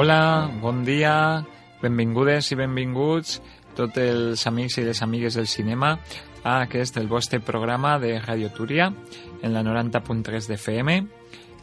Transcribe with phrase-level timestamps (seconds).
[0.00, 1.42] Hola, bon dia,
[1.82, 3.40] benvingudes i benvinguts
[3.74, 5.88] tots els amics i les amigues del cinema
[6.44, 8.92] a aquest, el vostre programa de Radio Túria
[9.42, 10.94] en la 90.3 de FM.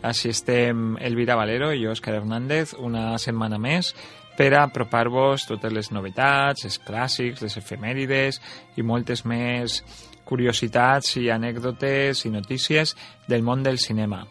[0.04, 3.94] Així estem Elvira Valero i Òscar Hernández una setmana més
[4.36, 8.42] per apropar-vos totes les novetats, els clàssics, les efemèrides
[8.76, 9.80] i moltes més
[10.28, 12.98] curiositats i anècdotes i notícies
[13.32, 14.26] del món del cinema.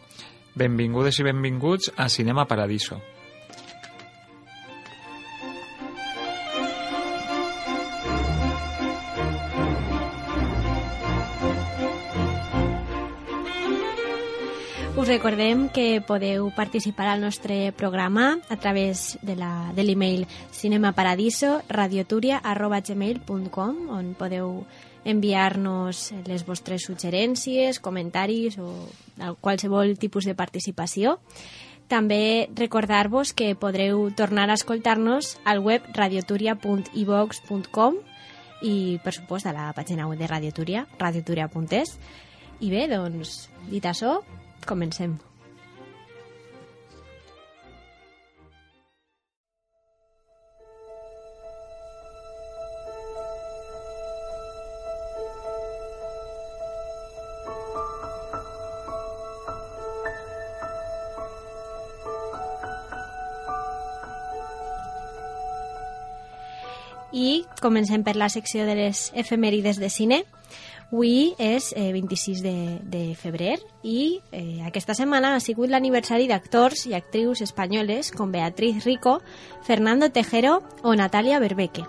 [0.53, 3.01] Benvingudes i benvinguts a Cinema Paradiso.
[15.05, 23.93] Us recordem que podeu participar al nostre programa a través de l'email la, cinemaparadiso radioturia.gmail.com
[23.93, 24.65] on podeu
[25.05, 28.89] enviar-nos les vostres suggerències, comentaris o
[29.45, 31.21] qualsevol tipus de participació.
[31.85, 37.93] També recordar-vos que podreu tornar a escoltar-nos al web radioturia.ivox.com
[38.65, 41.93] i, per supost, a la pàgina web de Radioturia, radioturia.es.
[42.57, 44.25] I bé, doncs, dit això,
[44.65, 45.19] Comencem.
[67.15, 70.25] I comencem per la secció de les efemèrides de cine.
[70.95, 76.85] Avui és eh, 26 de, de febrer i eh, aquesta setmana ha sigut l'aniversari d'actors
[76.87, 79.17] i actrius espanyoles com Beatriz Rico,
[79.67, 81.83] Fernando Tejero o Natalia Berbeque.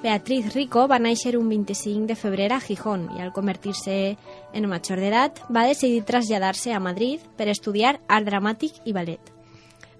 [0.00, 5.04] Beatriz Rico va néixer un 25 de febrer a Gijón i al convertir-se en major
[5.04, 9.20] d'edat va decidir traslladar-se a Madrid per estudiar art dramàtic i ballet.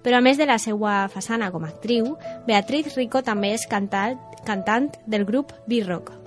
[0.01, 2.15] Però a més de la seva façana com a actriu,
[2.49, 4.17] Beatriz Rico també és cantant,
[4.49, 6.24] cantant del grup B-Rock,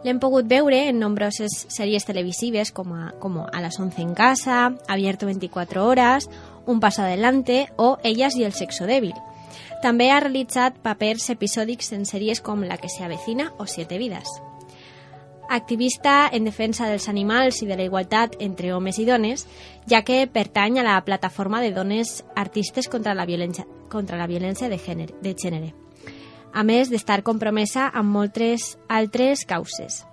[0.00, 5.26] L'hem pogut veure en nombroses sèries televisives com a, a las 11 en casa, Abierto
[5.26, 6.30] 24 horas,
[6.66, 9.14] Un paso adelante o Ellas y el sexo débil.
[9.82, 14.28] També ha realitzat papers episòdics en sèries com La que se avecina o Siete vidas.
[15.50, 19.48] Activista en defensa dels animals i de la igualtat entre homes i dones,
[19.90, 24.78] ja que pertany a la plataforma de dones artistes contra la violència, contra la de
[24.78, 25.14] gènere.
[25.20, 25.89] De gènere
[26.52, 30.04] a més d'estar compromesa amb moltes altres causes.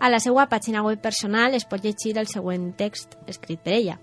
[0.00, 3.98] A la seva pàgina web personal es pot llegir el següent text escrit per ella.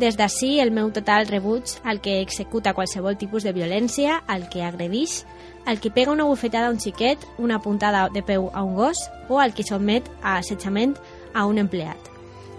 [0.00, 4.64] Des d'ací el meu total rebuig al que executa qualsevol tipus de violència, al que
[4.64, 5.26] agredix,
[5.66, 8.98] al que pega una bufetada a un xiquet, una puntada de peu a un gos
[9.28, 10.96] o al que sotmet a assetjament
[11.34, 12.08] a un empleat.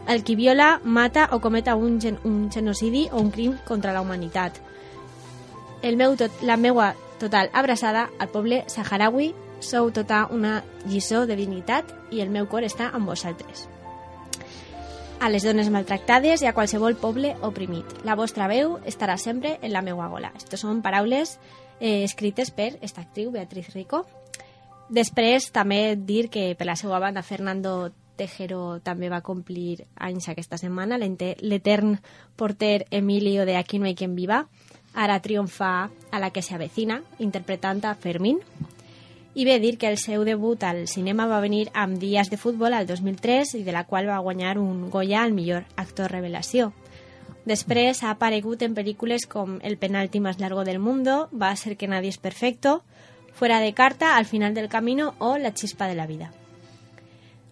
[0.08, 4.02] El qui viola, mata o cometa un, gen un genocidi o un crim contra la
[4.02, 4.60] humanitat.
[5.82, 6.94] El meu tot, la meua
[7.24, 9.32] total abraçada al poble saharaui.
[9.64, 13.70] Sou tota una lliçó de dignitat i el meu cor està amb vosaltres.
[15.24, 17.88] A les dones maltractades i a qualsevol poble oprimit.
[18.04, 20.34] La vostra veu estarà sempre en la meua gola.
[20.36, 21.38] Estos són paraules
[21.80, 24.04] eh, escrites per esta actriu, Beatriz Rico.
[24.92, 30.60] Després, també dir que per la seva banda Fernando Tejero també va complir anys aquesta
[30.60, 31.96] setmana, l'etern
[32.36, 34.44] porter Emilio de Aquí no hay quien viva,
[34.94, 38.40] ara triomfa a la que se avecina, interpretant a Fermín.
[39.36, 42.74] I bé dir que el seu debut al cinema va venir amb Dies de futbol
[42.74, 46.72] al 2003 i de la qual va guanyar un Goya al millor actor revelació.
[47.46, 51.76] Després ha aparegut en pel·lícules com El penalti más largo del mundo, Va a ser
[51.78, 52.84] que nadie es perfecto,
[53.34, 56.32] Fuera de carta, Al final del camino o La chispa de la vida.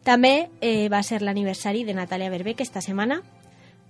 [0.03, 3.21] També eh, va ser l'aniversari de Natalia Berbeck esta setmana,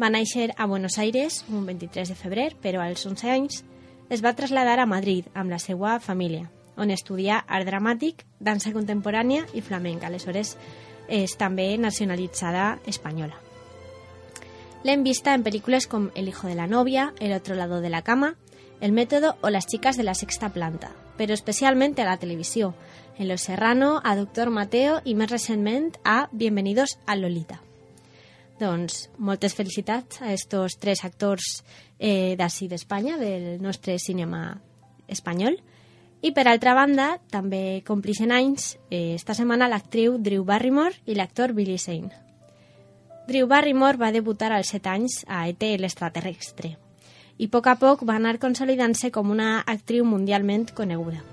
[0.02, 3.62] va néixer a Buenos Aires un 23 de febrer, però als 11 anys
[4.10, 9.46] es va traslladar a Madrid amb la seva família, on estudia art dramàtic, dansa contemporània
[9.54, 10.10] i flamenca.
[10.10, 10.58] Aleshores,
[11.08, 13.38] és també nacionalitzada espanyola.
[14.84, 18.02] L'hem vista en pel·lícules com El hijo de la novia, El otro lado de la
[18.02, 18.36] cama,
[18.82, 22.74] El método o Las chicas de la sexta planta, però especialment a la televisió,
[23.20, 27.62] en Los Serrano, a Doctor Mateo i més recentment a Bienvenidos a Lolita.
[28.62, 31.64] Doncs moltes felicitats a estos tres actors
[31.98, 34.62] eh, d'ací d'Espanya, del nostre cinema
[35.10, 35.58] espanyol.
[36.22, 41.56] I per altra banda, també complixen anys eh, esta setmana l'actriu Drew Barrymore i l'actor
[41.58, 42.14] Billy Zane.
[43.26, 45.74] Drew Barrymore va debutar als 7 anys a E.T.
[45.82, 46.76] l'extraterrestre
[47.42, 51.24] i a poc a poc va anar consolidant-se com una actriu mundialment coneguda.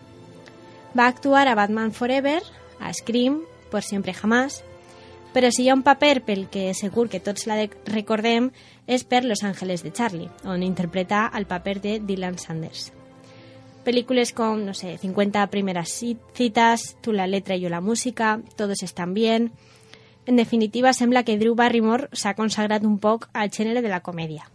[0.96, 2.40] Va actuar a Batman Forever,
[2.80, 4.64] a Scream, Por siempre jamás,
[5.38, 8.48] però si hi ha un paper pel que segur que tots la recordem
[8.90, 12.88] és per Los Ángeles de Charlie, on interpreta el paper de Dylan Sanders.
[13.84, 18.82] Películes com, no sé, 50 primeras citas, Tu la letra i jo la música, Todos
[18.82, 19.52] están bien...
[20.26, 24.50] En definitiva, sembla que Drew Barrymore s'ha consagrat un poc al gènere de la comèdia.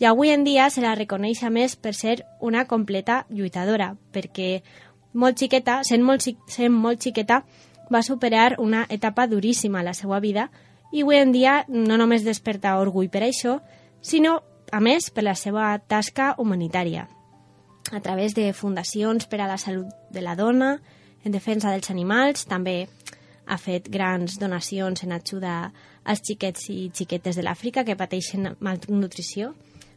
[0.00, 4.64] I avui en dia se la reconeix a més per ser una completa lluitadora, perquè
[5.12, 7.44] molt xiqueta, sent molt, sent molt xiqueta,
[7.92, 10.50] va superar una etapa duríssima a la seva vida
[10.92, 13.60] i avui en dia no només desperta orgull per això,
[14.00, 14.40] sinó,
[14.72, 17.08] a més, per la seva tasca humanitària,
[17.92, 20.76] a través de fundacions per a la salut de la dona,
[21.24, 22.86] en defensa dels animals, també
[23.46, 25.72] ha fet grans donacions en ajuda
[26.04, 29.54] als xiquets i xiquetes de l'Àfrica que pateixen malnutrició.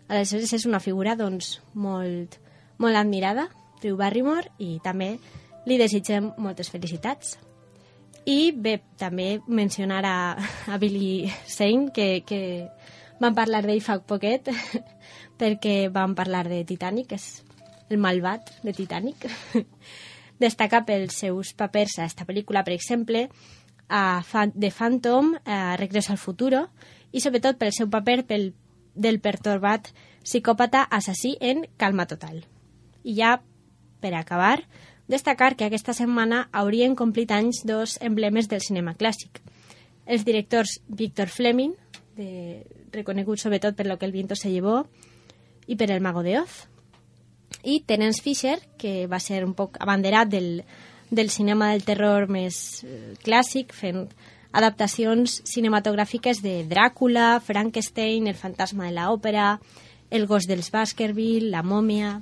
[0.09, 2.39] Aleshores és una figura doncs, molt,
[2.77, 3.49] molt admirada,
[3.81, 5.15] Drew Barrymore, i també
[5.69, 7.37] li desitgem moltes felicitats.
[8.29, 10.17] I bé, també mencionar a,
[10.69, 12.69] a Billy Zane, que, que
[13.17, 14.51] vam parlar d'ell fa poquet,
[15.41, 17.41] perquè vam parlar de Titanic, és
[17.89, 19.25] el malvat de Titanic.
[20.43, 23.25] Destaca pels seus papers a esta pel·lícula, per exemple,
[23.89, 26.67] a The Phantom, a Regreso al futuro,
[27.11, 28.51] i sobretot pel seu paper pel,
[28.93, 29.89] del pertorbat
[30.21, 32.43] psicòpata assassí en Calma Total.
[33.01, 33.39] I ja,
[33.99, 34.59] per acabar,
[35.09, 39.41] destacar que aquesta setmana haurien complit anys dos emblemes del cinema clàssic.
[40.05, 41.73] Els directors Víctor Fleming,
[42.15, 42.63] de,
[42.93, 44.85] reconegut sobretot per lo que el viento se llevó,
[45.67, 46.67] i per El mago de Oz,
[47.63, 50.63] i Terence Fisher, que va ser un poc abanderat del,
[51.09, 54.07] del cinema del terror més eh, clàssic, fent
[54.53, 59.59] adaptacions cinematogràfiques de Dràcula, Frankenstein, El fantasma de l'òpera,
[60.09, 62.19] El gos dels Baskerville, La mòmia...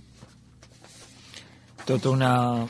[1.87, 2.67] Tot una...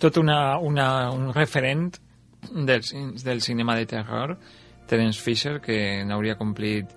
[0.00, 1.94] Tot una, una, un referent
[2.50, 2.80] del,
[3.22, 4.38] del cinema de terror,
[4.88, 6.90] Terence Fisher, que n'hauria complit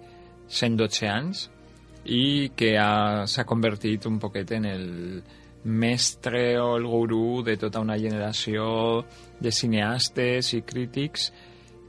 [0.48, 1.44] 112 anys,
[2.06, 4.88] i que s'ha convertit un poquet en el
[5.64, 9.06] mestre o el gurú de tota una generació
[9.40, 11.30] de cineastes i crítics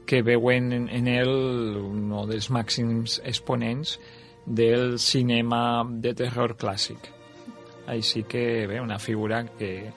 [0.05, 1.35] que veuen en, en ell
[1.81, 3.97] un dels màxims exponents
[4.45, 7.15] del cinema de terror clàssic.
[7.91, 9.91] Així que, bé, una figura que,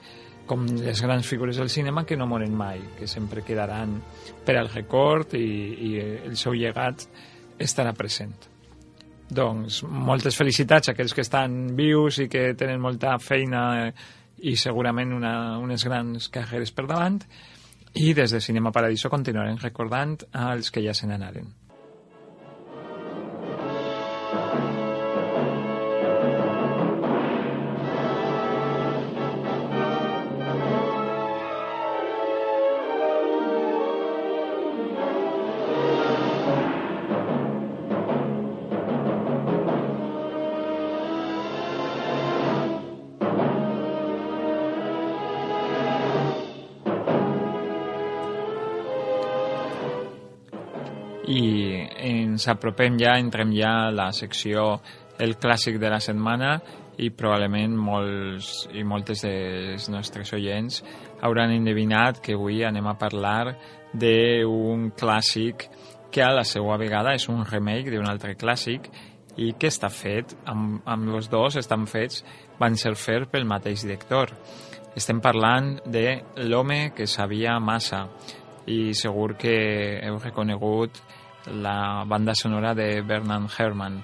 [0.49, 3.99] com les grans figures del cinema, que no moren mai, que sempre quedaran
[4.45, 5.49] per al record i,
[5.89, 5.91] i
[6.29, 7.05] el seu llegat
[7.59, 8.33] estarà present.
[9.29, 13.63] Doncs moltes felicitats a aquells que estan vius i que tenen molta feina
[14.41, 17.19] i segurament una, unes grans carreres per davant
[17.99, 21.58] i des de Cinema Paradiso continuarem recordant als que ja se n'anaren.
[52.39, 54.77] Ens apropem ja, entrem ja a la secció
[55.19, 56.53] el clàssic de la setmana
[57.03, 60.79] i probablement molts i moltes dels nostres oients
[61.27, 63.57] hauran endevinat que avui anem a parlar
[63.91, 65.67] d'un clàssic
[66.09, 68.87] que a la seva vegada és un remake d'un altre clàssic
[69.35, 72.23] i que està fet, amb, amb els dos estan fets,
[72.59, 74.31] van ser fer pel mateix director.
[74.95, 78.05] Estem parlant de L'home que sabia massa
[78.67, 79.55] i segur que
[80.07, 81.03] heu reconegut
[81.47, 84.03] la banda sonora de Bernard Herrmann,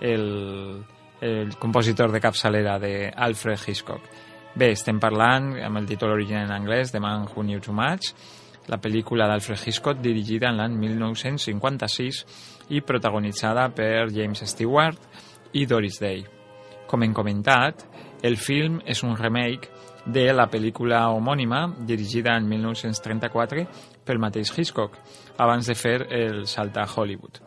[0.00, 0.84] el,
[1.20, 4.02] el compositor de capçalera de Alfred Hitchcock.
[4.54, 8.12] Bé, estem parlant, amb el títol original en anglès, The Man Who Knew Too Much,
[8.68, 12.22] la pel·lícula d'Alfred Hitchcock dirigida en l'any 1956
[12.76, 14.98] i protagonitzada per James Stewart
[15.58, 16.22] i Doris Day.
[16.86, 17.86] Com hem comentat,
[18.22, 19.70] el film és un remake
[20.04, 23.66] de la pel·lícula homònima dirigida en 1934
[24.04, 24.98] pel mateix Hitchcock,
[25.38, 27.40] abans de fer el salt a Hollywood.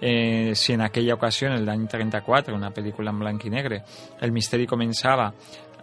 [0.00, 3.80] Eh, si en aquella ocasió, en l'any 34, una pel·lícula en blanc i negre,
[4.20, 5.30] el misteri començava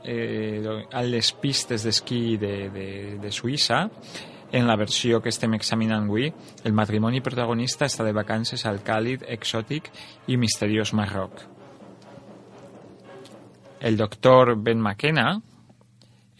[0.03, 0.61] eh,
[0.91, 2.87] a les pistes d'esquí de, de,
[3.21, 3.87] de Suïssa,
[4.53, 6.27] en la versió que estem examinant avui,
[6.63, 9.89] el matrimoni protagonista està de vacances al càlid, exòtic
[10.29, 11.41] i misteriós Marroc.
[13.81, 15.41] El doctor Ben McKenna,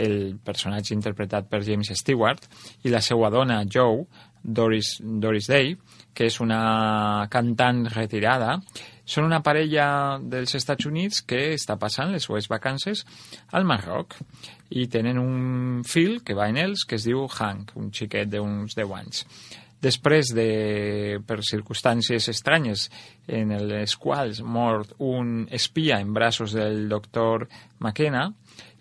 [0.02, 2.46] el personatge interpretat per James Stewart,
[2.84, 4.06] i la seva dona, Joe,
[4.44, 5.76] Doris, Doris Day,
[6.14, 8.58] que és una cantant retirada,
[9.06, 13.04] són una parella dels Estats Units que està passant les seues vacances
[13.52, 14.16] al Marroc
[14.72, 18.78] i tenen un fill que va en ells que es diu Hank, un xiquet d'uns
[18.80, 19.26] 10 anys.
[19.84, 22.86] Després de, per circumstàncies estranyes
[23.28, 27.50] en les quals mort un espia en braços del doctor
[27.82, 28.30] McKenna,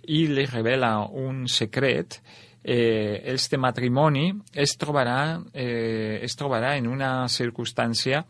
[0.08, 2.20] i li revela un secret
[2.62, 8.22] eh, este matrimoni es trobarà, eh, es trobarà en una circumstància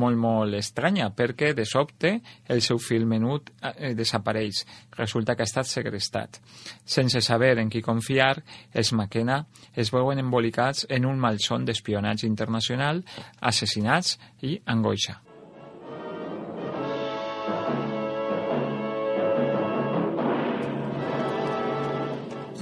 [0.00, 2.14] molt, molt estranya, perquè de sobte
[2.48, 4.64] el seu fill menut eh, desapareix.
[4.96, 6.40] Resulta que ha estat segrestat.
[6.84, 8.38] Sense saber en qui confiar,
[8.72, 13.04] els McKenna es veuen embolicats en un malson d'espionatge internacional,
[13.40, 15.20] assassinats i angoixa.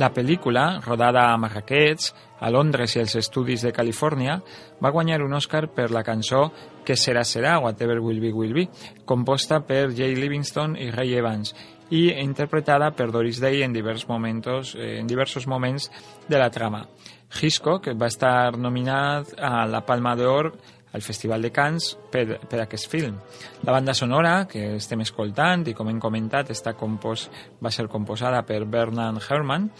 [0.02, 2.08] La pel·lícula, rodada a Marrakech,
[2.42, 4.40] a Londres i als estudis de Califòrnia,
[4.82, 6.48] va guanyar un Oscar per la cançó
[6.82, 8.64] Que serà serà, Whatever Will Be Will Be,
[9.06, 11.54] composta per Jay Livingston i Ray Evans
[11.94, 15.90] i interpretada per Doris Day en, diversos momentos, eh, en diversos moments
[16.26, 16.88] de la trama.
[17.30, 20.50] Hitchcock va estar nominat a la Palma d'Or
[20.92, 23.16] al Festival de Cannes per, per aquest film.
[23.64, 27.28] La banda sonora, que estem escoltant i com hem comentat està compos,
[27.64, 29.70] va ser composada per Bernard Herrmann,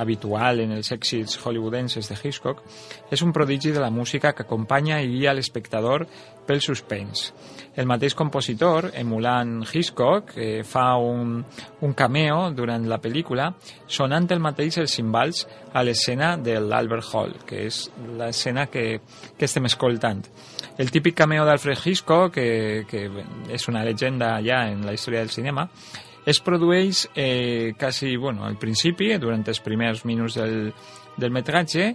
[0.00, 2.62] habitual en els èxits hollywoodenses de Hitchcock,
[3.12, 6.06] és un prodigi de la música que acompanya i guia l'espectador
[6.46, 7.30] pel suspens.
[7.72, 11.38] El mateix compositor, emulant Hitchcock, eh, fa un,
[11.80, 13.48] un cameo durant la pel·lícula
[13.88, 17.86] sonant el mateix els cimbals a l'escena de l'Albert Hall, que és
[18.18, 19.00] l'escena que,
[19.38, 20.20] que estem escoltant.
[20.76, 23.06] El típic cameo d'Alfred Hitchcock, que, que
[23.52, 25.68] és una llegenda ja en la història del cinema,
[26.24, 30.72] es produeix eh, quasi bueno, al principi, durant els primers minuts del,
[31.16, 31.92] del metratge,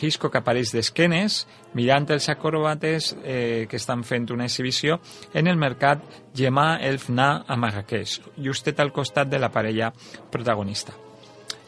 [0.00, 1.42] Hitchcock apareix d'esquenes
[1.74, 5.00] mirant els acrobates eh, que estan fent una exhibició
[5.34, 9.92] en el mercat Gemà Elfna a Marrakeix, justet al costat de la parella
[10.30, 10.94] protagonista.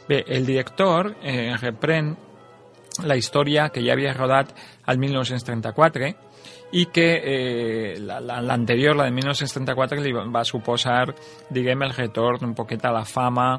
[0.08, 2.12] Bé, el director eh, reprèn
[3.02, 4.52] la història que ja havia rodat
[4.86, 6.12] al 1934
[6.74, 11.14] i que eh, l'anterior, la, la de 1934, li va suposar,
[11.50, 13.52] diguem, el retorn un poquet a la fama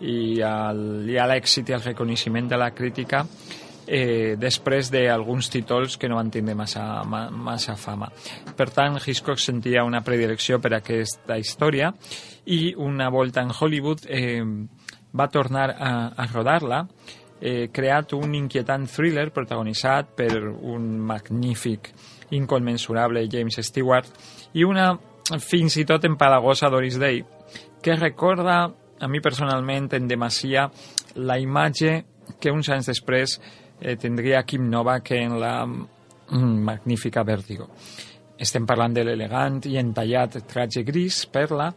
[0.00, 3.24] i, al, i a l'èxit i al reconeixement de la crítica
[3.86, 8.10] eh, després d'alguns títols que no van tindre massa, ma, massa fama.
[8.56, 11.92] Per tant, Hitchcock sentia una predilecció per a aquesta història
[12.46, 14.42] i una volta en Hollywood eh,
[15.16, 16.84] va tornar a, a rodar-la
[17.40, 21.92] eh, creat un inquietant thriller protagonitzat per un magnífic
[22.36, 24.08] inconmensurable James Stewart
[24.54, 24.94] i una
[25.42, 27.22] fins i tot empalagosa Doris Day
[27.82, 28.64] que recorda
[28.98, 30.70] a mi personalment en demasia
[31.14, 32.04] la imatge
[32.40, 33.36] que uns anys després
[33.80, 37.68] eh, tindria Kim Novak en la mm, magnífica Vértigo.
[38.36, 41.70] Estem parlant de l'elegant i entallat traje gris, perla,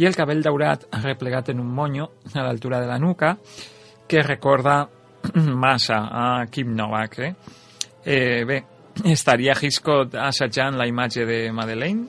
[0.00, 3.36] i el cabell daurat replegat en un monyo a l'altura de la nuca,
[4.08, 4.78] que recorda
[5.66, 7.18] massa a Kim Novak.
[7.18, 7.34] Eh?
[8.04, 8.62] Eh, bé,
[9.04, 12.06] estaria Hitchcock assajant la imatge de Madeleine?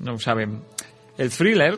[0.00, 0.60] No ho sabem.
[1.18, 1.74] El thriller,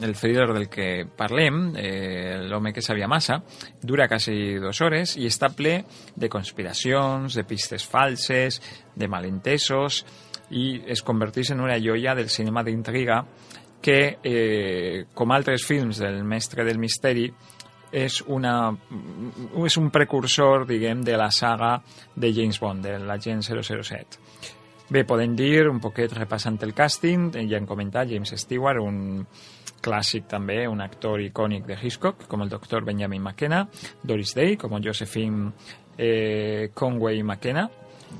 [0.00, 3.40] el thriller del que parlem, eh, l'home que sabia massa,
[3.82, 5.80] dura quasi dues hores i està ple
[6.16, 8.60] de conspiracions, de pistes falses,
[8.94, 10.04] de malentesos
[10.50, 13.22] i es converteix en una joia del cinema d'intriga
[13.80, 17.30] que, eh, com altres films del mestre del misteri,
[17.90, 18.70] és, una,
[19.66, 21.80] és un precursor, diguem, de la saga
[22.14, 24.20] de James Bond, de l'agent 007.
[24.90, 29.26] Bé, podem dir, un poquet repassant el càsting, ja hem comentat James Stewart, un
[29.82, 33.66] clàssic també, un actor icònic de Hitchcock, com el doctor Benjamin McKenna,
[34.02, 35.52] Doris Day, com Josephine
[35.96, 37.68] eh, Conway McKenna,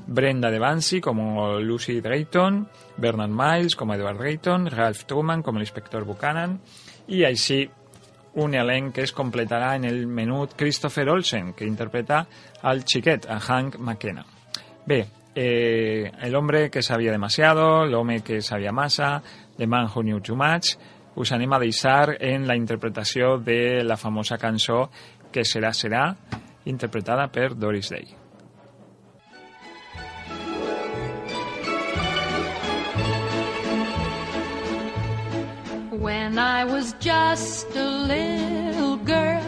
[0.07, 5.63] Brenda De Bansi como Lucy Drayton, Bernard Miles como Edward Drayton, Ralph Truman como el
[5.63, 6.59] inspector Buchanan,
[7.07, 7.65] i així
[8.39, 12.25] un elenc que es completarà en el menut Christopher Olsen, que interpreta
[12.61, 14.25] al xiquet, a Hank McKenna.
[14.85, 19.21] Bé, eh, El hombre que sabia demasiado, L'home que sabia massa,
[19.57, 20.77] The man who knew too much,
[21.15, 24.89] us anem a deixar en la interpretació de la famosa cançó
[25.31, 26.09] Que serà, serà,
[26.65, 28.17] interpretada per Doris Day.
[35.91, 39.43] When I was just a little girl,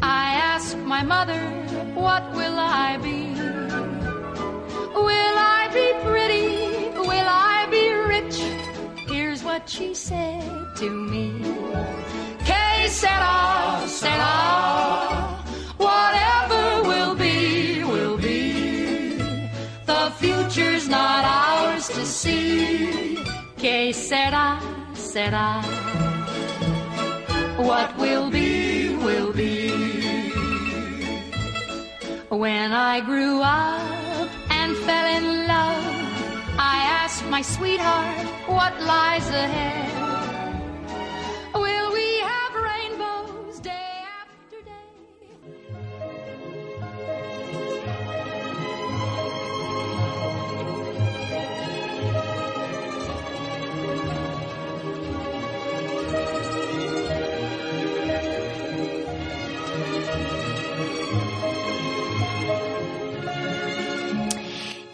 [0.00, 1.40] I asked my mother,
[1.94, 2.49] What will
[9.80, 11.26] she said to me.
[12.48, 14.36] Que sera, sera,
[15.78, 19.16] whatever will be, will be.
[19.86, 23.16] The future's not ours to see.
[23.56, 24.60] Que sera,
[24.92, 25.50] será.
[27.68, 29.70] What will be, will be.
[32.28, 35.79] When I grew up and fell in love,
[37.30, 39.99] my sweetheart what lies ahead.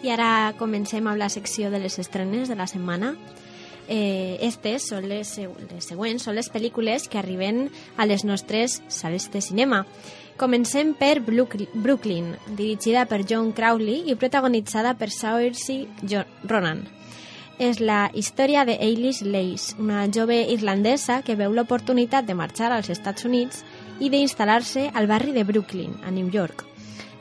[0.07, 3.09] I ara comencem amb la secció de les estrenes de la setmana.
[3.91, 7.65] Eh, estes són les, les següents, són les pel·lícules que arriben
[7.97, 9.81] a les nostres sales de cinema.
[10.39, 15.87] Comencem per Brook- Brooklyn, dirigida per John Crowley i protagonitzada per Saoirse
[16.47, 16.85] Ronan.
[17.59, 22.91] És la història de Eilish Leys, una jove irlandesa que veu l'oportunitat de marxar als
[22.93, 23.63] Estats Units
[23.99, 26.63] i d'instal·lar-se al barri de Brooklyn, a New York,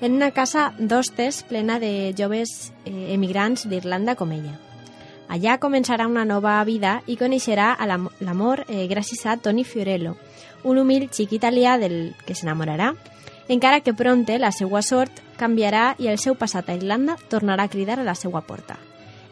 [0.01, 4.55] en una casa d'hostes plena de joves eh, emigrants d'Irlanda com ella.
[5.29, 7.75] Allà començarà una nova vida i coneixerà
[8.21, 10.17] l'amor eh, gràcies a Tony Fiorello,
[10.65, 12.93] un humil xic italià del que s'enamorarà,
[13.49, 17.73] encara que pronte la seva sort canviarà i el seu passat a Irlanda tornarà a
[17.73, 18.79] cridar a la seva porta.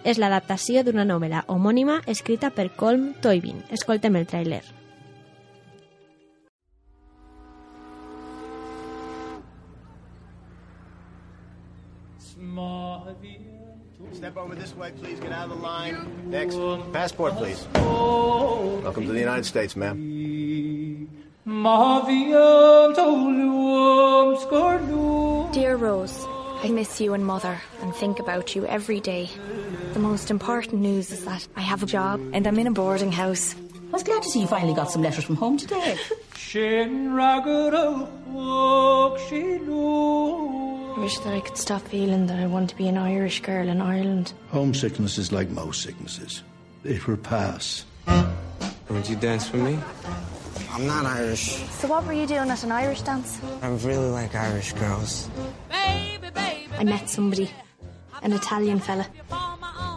[0.05, 3.65] És l'adaptació d'una novel·la homònima escrita per Colm Toibin.
[3.73, 4.63] Escoltem el tràiler.
[14.25, 15.21] Step over this way, please.
[15.21, 16.31] Get out of the line.
[16.31, 16.57] Next.
[16.95, 17.67] Passport, please.
[17.75, 21.11] Welcome to the United States, ma'am.
[25.53, 26.25] Dear Rose,
[26.63, 29.29] I miss you and Mother and think about you every day.
[29.93, 33.13] The most important news is that I have a job and I'm in a boarding
[33.13, 33.55] house.
[33.89, 35.99] I was glad to see you finally got some letters from home today.
[40.95, 43.69] I wish that I could stop feeling that I want to be an Irish girl
[43.69, 44.33] in Ireland.
[44.51, 46.45] Homesickness is like most sicknesses.
[46.85, 47.85] It will pass.
[48.89, 49.77] Would you dance with me?
[50.71, 51.57] I'm not Irish.
[51.81, 53.41] So what were you doing at an Irish dance?
[53.61, 55.29] I really like Irish girls.
[55.69, 57.51] Baby, baby, I met somebody,
[58.23, 59.07] an Italian fella.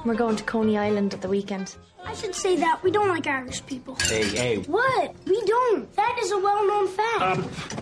[0.04, 1.76] We're going to Coney Island at the weekend.
[2.04, 3.96] I should say that we don't like Irish people.
[4.02, 4.58] Hey, hey.
[4.64, 5.14] What?
[5.26, 5.96] We don't.
[5.96, 7.82] That is a well-known fact.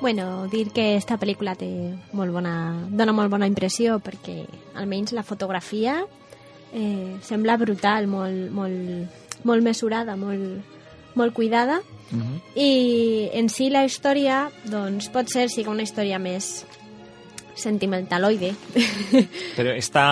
[0.00, 1.68] Bueno, dir que esta pel·lícula té
[2.12, 2.52] molt bona,
[2.92, 4.42] dona molt bona impressió perquè
[4.76, 6.02] almenys la fotografia
[6.76, 9.08] eh, sembla brutal, molt, molt,
[9.48, 10.62] molt mesurada, molt,
[11.16, 12.36] molt cuidada Mhm.
[12.54, 16.64] i en si la història doncs, pot ser sigui una història més
[17.58, 18.52] sentimentaloide.
[19.56, 20.04] Però està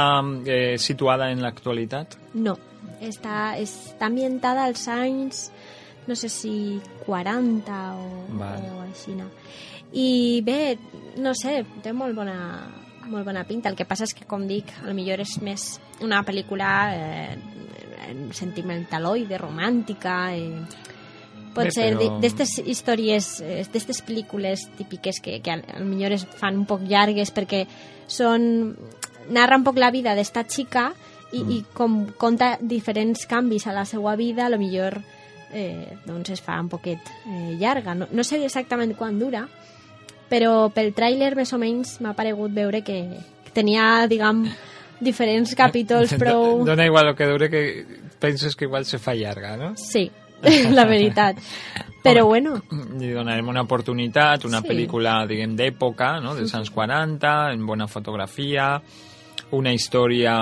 [0.46, 2.16] eh, situada en l'actualitat?
[2.34, 2.56] no,
[3.00, 5.50] està, està ambientada als anys
[6.06, 8.70] no sé si 40 o, Vale.
[8.74, 9.14] o així.
[9.16, 9.24] No?
[9.94, 10.76] I bé,
[11.22, 12.36] no sé, té molt bona,
[13.06, 13.70] molt bona pinta.
[13.70, 15.68] El que passa és que, com dic, a lo millor és més
[16.02, 17.36] una pel·lícula eh,
[18.34, 20.18] sentimentaloide, romàntica...
[20.34, 20.92] Eh,
[21.54, 25.54] pot Bé, ser però- d'estes històries, eh, d'estes pel·lícules típiques que, que
[25.86, 27.64] millor es fan un poc llargues perquè
[28.10, 28.74] són...
[29.30, 30.88] narra un poc la vida d'esta xica
[31.30, 31.50] i, mm.
[31.54, 34.98] i com conta diferents canvis a la seva vida, a lo millor
[35.54, 37.94] eh, doncs es fa un poquet eh, llarga.
[37.94, 39.46] No, no sé exactament quan dura,
[40.34, 42.98] però pel tràiler més o menys m'ha paregut veure que,
[43.54, 44.42] tenia, diguem,
[44.98, 46.64] diferents capítols prou...
[46.66, 47.62] Dona igual el que dure que
[48.18, 49.74] penses que igual se fa llarga, no?
[49.78, 50.08] Sí,
[50.74, 51.38] la veritat.
[52.04, 52.58] Però bueno,
[53.00, 54.68] Li donarem una oportunitat, una Sí.
[54.68, 56.34] pel·lícula, diguem, d'època, no?
[56.36, 58.74] dels anys 40, en bona fotografia,
[59.56, 60.34] una història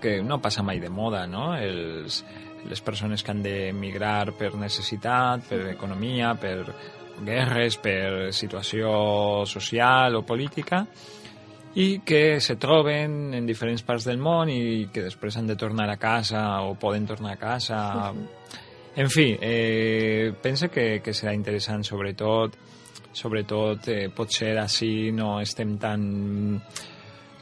[0.00, 1.50] que no passa mai de moda, no?
[1.56, 2.22] Els,
[2.70, 6.62] les persones que han d'emigrar per necessitat, per economia, per
[7.24, 10.86] guerres, per situació social o política,
[11.74, 15.88] i que se troben en diferents parts del món i que després han de tornar
[15.88, 17.78] a casa o poden tornar a casa.
[18.94, 22.58] En fi, eh, pense que, que serà interessant, sobretot,
[23.12, 26.60] sobretot eh, potser així no estem tan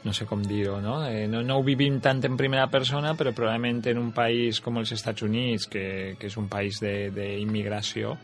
[0.01, 0.95] no sé com dir-ho, no?
[1.05, 1.43] Eh, no?
[1.45, 5.21] No ho vivim tant en primera persona, però probablement en un país com els Estats
[5.27, 8.15] Units, que, que és un país de- d'immigració,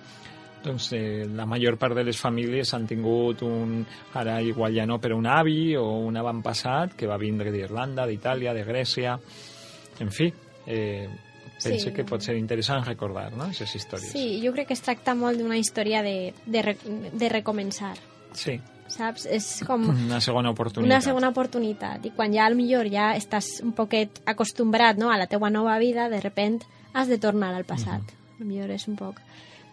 [0.68, 3.80] doncs eh, la major part de les famílies han tingut un,
[4.20, 8.54] ara igual ja no, però un avi o un avantpassat que va vindre d'Irlanda, d'Itàlia,
[8.54, 9.18] de Grècia,
[10.00, 10.28] en fi,
[10.68, 11.08] eh,
[11.64, 11.92] pense Sí.
[11.94, 14.12] que pot ser interessant recordar, no?, aquestes històries.
[14.12, 16.78] sí, jo crec que es tracta molt d'una història de, de, re,
[17.14, 17.96] de recomençar,
[18.38, 19.26] Sí, saps?
[19.26, 20.86] És com una segona oportunitat.
[20.92, 25.18] una segona oportunitat i quan ja al millor ja estàs un poquet acostumbrat no, a
[25.18, 26.62] la teua nova vida, de repent
[26.94, 28.02] has de tornar al passat.
[28.04, 29.18] Mm millor és un poc.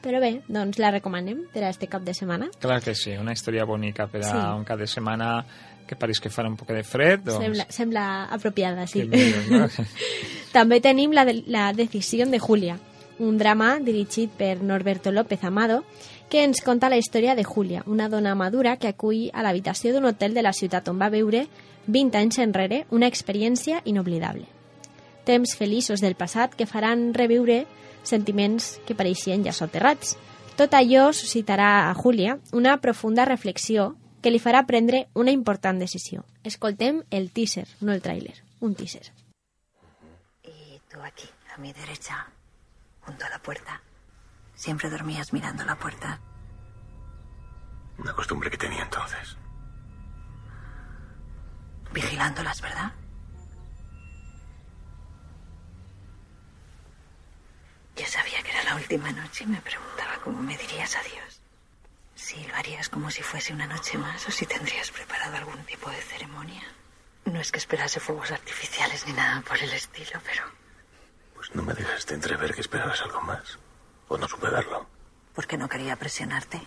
[0.05, 2.51] Però bé, doncs la recomanem per a este cap de setmana.
[2.61, 4.37] Clar que sí, una història bonica per a Sí.
[4.59, 5.45] un cap de setmana
[5.89, 7.43] que pareix que farà un poc de fred, doncs...
[7.45, 9.05] Sembla, sembla apropiada, sí.
[9.05, 9.69] millor, no?
[10.53, 12.79] També tenim la, de, la decisió de Julia,
[13.19, 15.85] un drama dirigit per Norberto López Amado,
[16.31, 20.09] que ens conta la història de Julia, una dona madura que acull a l'habitació d'un
[20.09, 21.47] hotel de la ciutat on va viure
[21.87, 24.47] 20 anys enrere una experiència inoblidable.
[25.25, 27.67] Temps feliços del passat que faran reviure
[28.05, 30.15] sentiments que pareixien ja soterrats.
[30.55, 36.23] Tot allò suscitarà a Júlia una profunda reflexió que li farà prendre una important decisió.
[36.45, 39.11] Escoltem el teaser, no el tràiler, un teaser.
[40.45, 42.29] Y tú aquí, a mi derecha,
[43.01, 43.83] junto a la puerta.
[44.55, 46.21] Siempre dormías mirando la puerta.
[47.99, 49.37] Una costumbre que tenía entonces.
[51.93, 52.93] Vigilándolas, ¿verdad?
[57.97, 61.41] Yo sabía que era la última noche y me preguntaba cómo me dirías adiós.
[62.15, 65.91] Si lo harías como si fuese una noche más o si tendrías preparado algún tipo
[65.91, 66.63] de ceremonia.
[67.25, 70.43] No es que esperase fuegos artificiales ni nada por el estilo, pero
[71.35, 73.59] Pues no me dejaste entrever que esperabas algo más.
[74.09, 74.89] O no supe verlo.
[75.35, 76.61] porque no quería presionarte.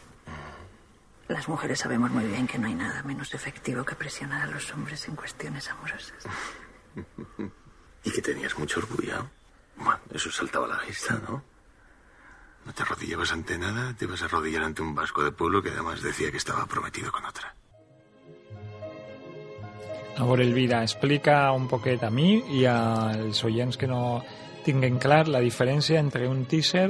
[1.29, 4.71] Las mujeres sabemos muy bien que no hay nada menos efectivo que presionar a los
[4.73, 6.23] hombres en cuestiones amorosas.
[8.03, 9.29] Y que tenías mucho orgullo.
[9.77, 11.43] Bueno, eso saltaba a la vista, ¿no?
[12.65, 15.69] No te arrodillabas ante nada, te ibas a arrodillar ante un vasco de pueblo que
[15.69, 17.55] además decía que estaba prometido con otra.
[20.17, 24.23] A veure, Elvira, explica un poquet a mi i als oients que no
[24.65, 26.89] tinguen clar la diferència entre un teaser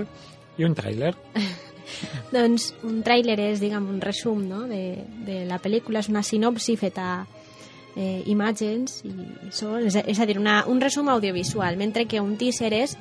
[0.58, 1.12] i un tràiler.
[2.36, 4.64] Doncs un tràiler és, diguem, un resum no?
[4.72, 7.28] de, de la pel·lícula, és una sinopsi feta
[7.98, 9.12] eh, imatges i
[9.52, 12.94] so, és, és a dir, una, un resum audiovisual, mentre que un teaser és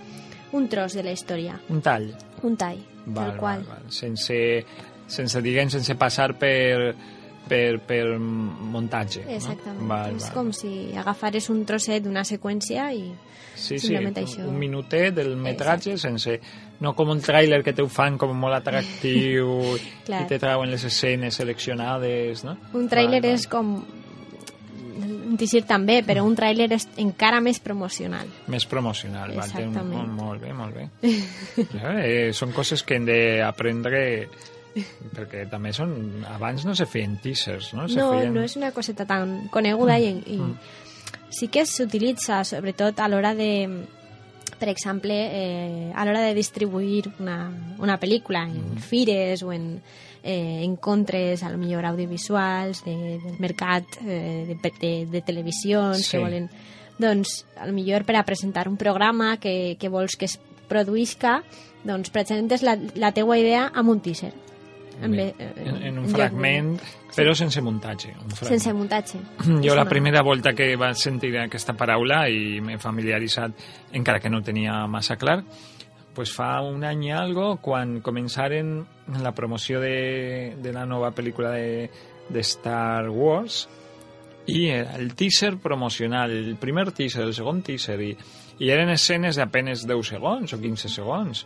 [0.57, 2.09] un tros de la història, Un tall.
[2.43, 3.63] un tall, Val, tal qual.
[3.67, 3.93] val, val.
[3.93, 4.41] Sense,
[5.07, 6.95] sense, diguem, sense passar per,
[7.47, 9.23] per, per muntatge.
[9.29, 9.83] Exactament.
[9.83, 9.89] No?
[9.93, 10.33] Val, és val.
[10.35, 13.07] com si agafares un trosset d'una seqüència i
[13.57, 14.43] Sí, sí, simplement això.
[14.51, 16.41] un minutet del metratge sense...
[16.77, 19.55] No com un tràiler que te ho fan com molt atractiu
[20.13, 22.53] i te trauen les escenes seleccionades, no?
[22.77, 23.79] Un tràiler és com
[25.37, 28.31] un teaser també, però un tràiler és encara més promocional.
[28.53, 30.13] Més promocional, val, té un, Exactament.
[30.17, 30.89] molt, bé, molt bé.
[32.01, 34.01] eh, són coses que hem d'aprendre
[35.17, 36.25] perquè també són...
[36.29, 37.87] Abans no se feien teasers, no?
[37.89, 38.35] Se No, feien...
[38.35, 40.41] no és una coseta tan coneguda i, i
[41.33, 43.51] sí que s'utilitza sobretot a l'hora de
[44.57, 47.51] per exemple, eh, a l'hora de distribuir una,
[47.83, 49.83] una pel·lícula en fires o en
[50.27, 56.17] eh, encontres, a lo millor audiovisuals, de, del mercat, eh, de, de, de televisions, Sí.
[56.17, 56.51] que volen...
[56.99, 61.43] Doncs, a lo millor per a presentar un programa que, que vols que es produïsca,
[61.85, 64.33] doncs presentes la, la teua idea amb un teaser.
[65.03, 66.71] En, Bé, ve- en, en un fragment,
[67.13, 68.15] però sense muntatge.
[68.17, 68.49] Un fragment.
[68.49, 69.21] Sense muntatge.
[69.67, 73.53] Jo la primera volta que vaig sentir aquesta paraula i m'he familiaritzat,
[73.93, 75.43] encara que no tenia massa clar,
[76.17, 78.79] pues fa un any i algo, quan començaren
[79.23, 81.91] la promoció de, de la nova pel·lícula de,
[82.33, 83.67] de Star Wars,
[84.47, 88.13] i el teaser promocional, el primer teaser, el segon teaser, i,
[88.63, 91.45] i eren escenes d'apenes 10 segons o 15 segons,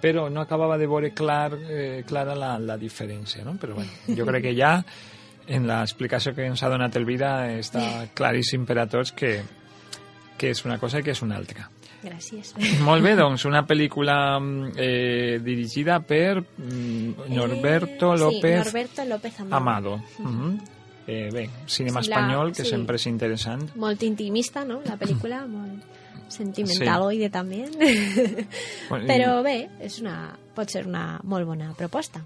[0.00, 3.56] però no acabava de veure clar, eh, clara la, la diferència, no?
[3.60, 4.76] Però bueno, jo crec que ja
[5.50, 9.34] en l'explicació que ens ha donat Elvira està claríssim per a tots que,
[10.38, 11.66] que és una cosa i que és una altra.
[12.02, 12.54] Gràcies.
[12.80, 19.40] Molt bé, doncs, una pel·lícula mm, eh, dirigida per mm, Norberto Sí, López Norberto López
[19.40, 19.56] Amado.
[19.56, 20.02] Amado.
[20.18, 20.60] Mhm.
[21.06, 22.70] eh, bé, cinema Sí, la- espanyol, que sí.
[22.70, 23.74] sempre és interessant.
[23.76, 25.82] Molt intimista, no?, la pel·lícula, molt
[26.30, 27.64] sentimentaloide també.
[28.88, 32.22] Bueno, Però bé, és una, pot ser una molt bona proposta.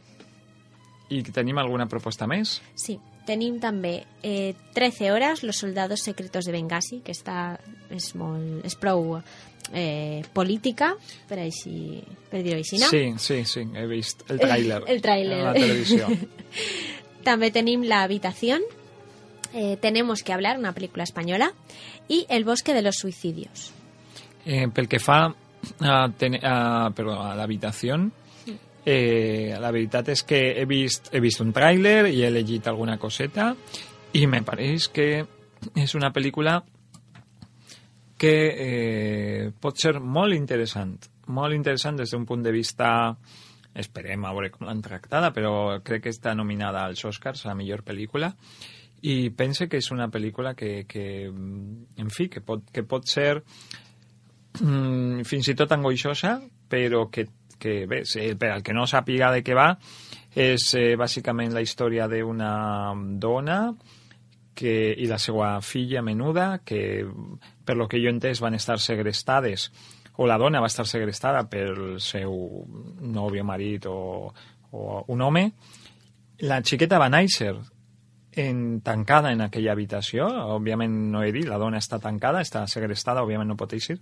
[1.09, 2.61] I tenim alguna proposta més?
[2.75, 7.59] Sí, tenim també eh, 13 hores, Los soldados secretos de Benghazi, que està,
[7.91, 9.17] és, molt, és prou
[9.73, 10.95] eh, política,
[11.29, 12.89] per, així, per dir-ho així, no?
[12.93, 14.83] Sí, sí, sí, he vist el tràiler.
[14.93, 15.41] El tràiler.
[15.41, 16.11] A la televisió.
[17.29, 18.65] També tenim La habitación,
[19.55, 21.53] eh, Tenemos que hablar, una pel·lícula espanyola,
[22.09, 23.73] i El bosque de los suicidios.
[24.45, 25.33] Eh, pel que fa
[25.81, 27.97] a, ten, a, perdó, a l'habitació,
[28.85, 32.99] eh, la veritat és que he vist, he vist un tràiler i he llegit alguna
[33.01, 33.53] coseta
[34.15, 35.09] i me pareix que
[35.81, 36.61] és una pel·lícula
[38.21, 40.95] que eh, pot ser molt interessant,
[41.35, 42.89] molt interessant des d'un punt de vista
[43.75, 47.83] esperem a veure com l'han tractada, però crec que està nominada als Oscars a millor
[47.83, 48.31] pel·lícula
[49.05, 53.43] i pense que és una pel·lícula que, que en fi, que pot, que pot ser
[54.63, 56.39] mm, fins i tot angoixosa,
[56.71, 57.27] però que,
[57.65, 58.03] que bé,
[58.37, 59.71] per al que no sàpiga de què va,
[60.35, 62.53] és eh, bàsicament la història d'una
[63.23, 63.59] dona
[64.55, 67.05] que, i la seva filla menuda, que
[67.65, 69.71] per lo que jo entès van estar segrestades,
[70.21, 72.35] o la dona va estar segrestada pel seu
[73.01, 74.31] nòvio, marit o,
[74.71, 75.49] o un home.
[76.47, 77.55] La xiqueta va néixer
[78.37, 83.23] en, tancada en aquella habitació, òbviament no he dit, la dona està tancada, està segrestada,
[83.23, 83.99] òbviament no pot eixir,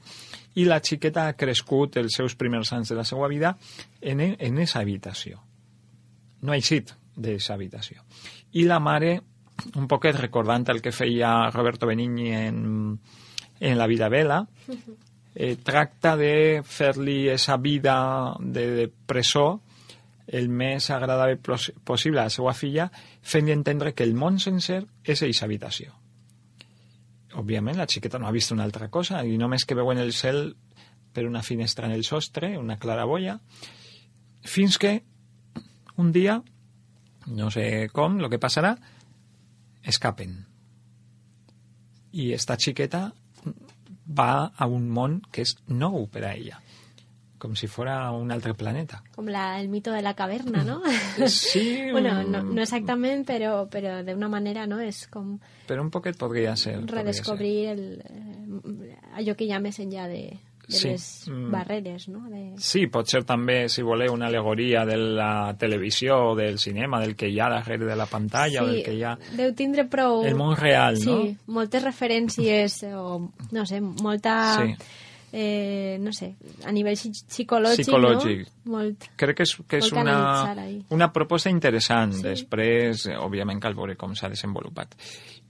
[0.57, 3.55] i la xiqueta ha crescut els seus primers anys de la seva vida
[4.01, 5.42] en, en esa habitació.
[6.42, 8.03] No ha eixit d'aquesta habitació.
[8.57, 9.18] I la mare,
[9.77, 12.99] un poquet recordant el que feia Roberto Benigni en,
[13.61, 14.42] en La vida vela,
[15.35, 19.62] eh, tracta de fer-li esa vida de, de presó
[20.33, 21.37] el més agradable
[21.85, 22.88] possible a la seva filla,
[23.21, 25.92] fent-li entendre que el món sencer és eixa habitació.
[27.37, 30.55] Òbviament, la xiqueta no ha vist una altra cosa i només que veuen el cel
[31.12, 33.38] per una finestra en el sostre, una claraboia,
[34.42, 35.03] fins que
[36.01, 36.40] un dia,
[37.29, 38.73] no sé com, el que passarà,
[39.85, 40.38] escapen.
[42.12, 43.11] I esta xiqueta
[44.09, 46.62] va a un món que és nou per a ella
[47.42, 49.00] com si fuera un altre planeta.
[49.16, 50.81] Com la, el mito de la caverna, ¿no?
[51.26, 51.83] Sí.
[51.90, 54.78] bueno, no, no exactament, però, però d'una manera, no?
[54.78, 55.35] És com...
[55.66, 56.76] Però un poquet podria ser.
[56.87, 57.83] Redescobrir podria ser.
[57.83, 60.22] El, eh, allò que ha més enllà de,
[60.68, 60.94] de sí.
[60.94, 61.50] les mm.
[61.50, 62.22] barreres, no?
[62.31, 62.44] De...
[62.62, 67.26] Sí, pot ser també, si voleu, una alegoria de la televisió del cinema, del que
[67.26, 69.16] hi ha darrere de la pantalla sí, o del que hi ha...
[69.35, 70.22] deu tindre prou...
[70.31, 71.22] El món real, sí, no?
[71.24, 73.18] Sí, moltes referències o,
[73.50, 74.37] no sé, molta...
[74.61, 75.00] Sí
[75.33, 78.45] eh, no sé, a nivell psicològic, psicològic.
[78.47, 78.77] no?
[78.77, 80.16] Molt, Crec que és, que és una,
[80.92, 82.12] una proposta interessant.
[82.18, 82.27] Sí.
[82.29, 84.95] Després, òbviament, cal veure com s'ha desenvolupat.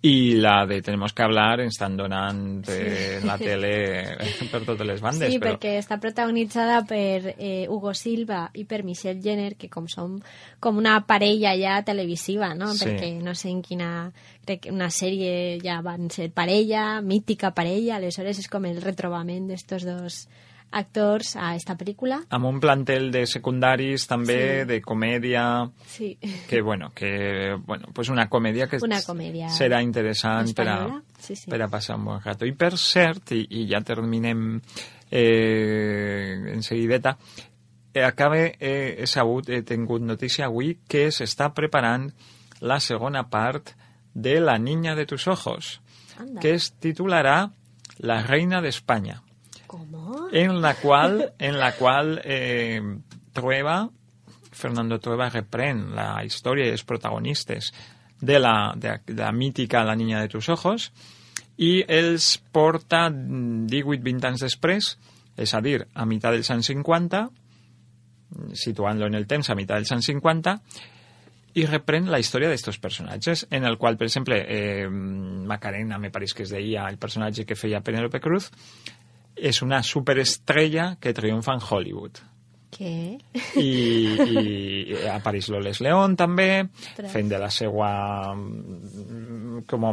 [0.05, 2.75] I la de Tenemos que hablar ens estan donant sí.
[2.75, 3.71] eh, la tele
[4.51, 5.31] per totes les bandes.
[5.31, 5.55] Sí, però...
[5.55, 10.19] perquè està protagonitzada per eh, Hugo Silva i per Michelle Jenner, que com som
[10.59, 12.73] com una parella ja televisiva, no?
[12.75, 12.89] Sí.
[12.89, 14.11] Perquè no sé en quina...
[14.43, 19.47] Crec que una sèrie ja van ser parella, mítica parella, aleshores és com el retrobament
[19.47, 20.25] d'estos dos
[20.73, 22.23] actors a esta pel·lícula.
[22.33, 24.67] Amb un plantel de secundaris també, sí.
[24.71, 25.45] de comèdia...
[25.87, 26.11] Sí.
[26.49, 30.79] Que, bueno, que, bueno, pues una comèdia que una comèdia serà interessant per a,
[31.19, 31.51] sí, sí.
[31.53, 32.49] per a passar un bon rato.
[32.49, 34.61] I per cert, i, i ja terminem
[35.11, 37.17] eh, en seguideta,
[37.93, 42.09] eh, acabe, eh, he sabut, he tingut notícia avui que s'està preparant
[42.63, 43.75] la segona part
[44.15, 45.81] de La niña de tus ojos,
[46.19, 46.41] Anda.
[46.41, 47.53] que es titularà
[47.99, 49.23] La reina de España.
[49.23, 49.32] ¿Cómo?
[50.33, 52.81] En la cual, en la cual eh,
[53.33, 53.91] Trueba,
[54.51, 57.69] Fernando Trueba reprèn la història i els protagonistes
[58.23, 60.93] de la, de, de la mítica La niña de tus ojos
[61.61, 64.89] i els porta 18-20 anys després,
[65.37, 67.23] és a dir, a meitat dels anys 50,
[68.57, 70.57] situant-lo en el temps a meitat dels anys 50,
[71.61, 76.33] i reprèn la història d'estos personatges, en el qual, per exemple, eh, Macarena, me pareix
[76.33, 78.49] que es deia el personatge que feia Penélope Cruz,
[79.37, 82.23] és una superestrella que triomfa en Hollywood.
[82.73, 83.19] Què?
[83.61, 83.71] I,
[84.25, 86.65] i apareix Loles León també,
[86.97, 87.11] Però...
[87.13, 87.91] fent de la seva
[88.33, 89.89] mm, com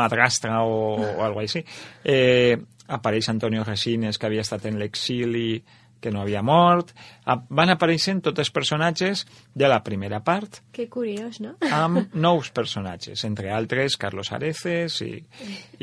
[0.00, 1.62] madrastra o, o alguna així.
[2.02, 2.58] Eh,
[2.94, 5.62] apareix Antonio Resines, que havia estat en l'exili,
[6.00, 6.92] que no havia mort.
[7.24, 10.60] Van apareixent tots els personatges de la primera part.
[10.74, 11.54] Que curiós, no?
[11.72, 15.12] Amb nous personatges, entre altres Carlos Areces i,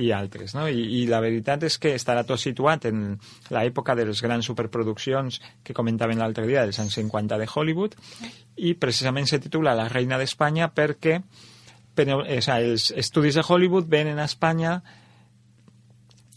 [0.03, 0.67] i altres, no?
[0.69, 3.15] I, I la veritat és que estarà tot situat en
[3.49, 7.97] l'època de les grans superproduccions que comentaven l'altre dia, dels anys 50 de Hollywood,
[8.61, 11.21] i precisament se titula La reina d'Espanya perquè
[11.95, 14.77] però, o sea, els estudis de Hollywood venen a Espanya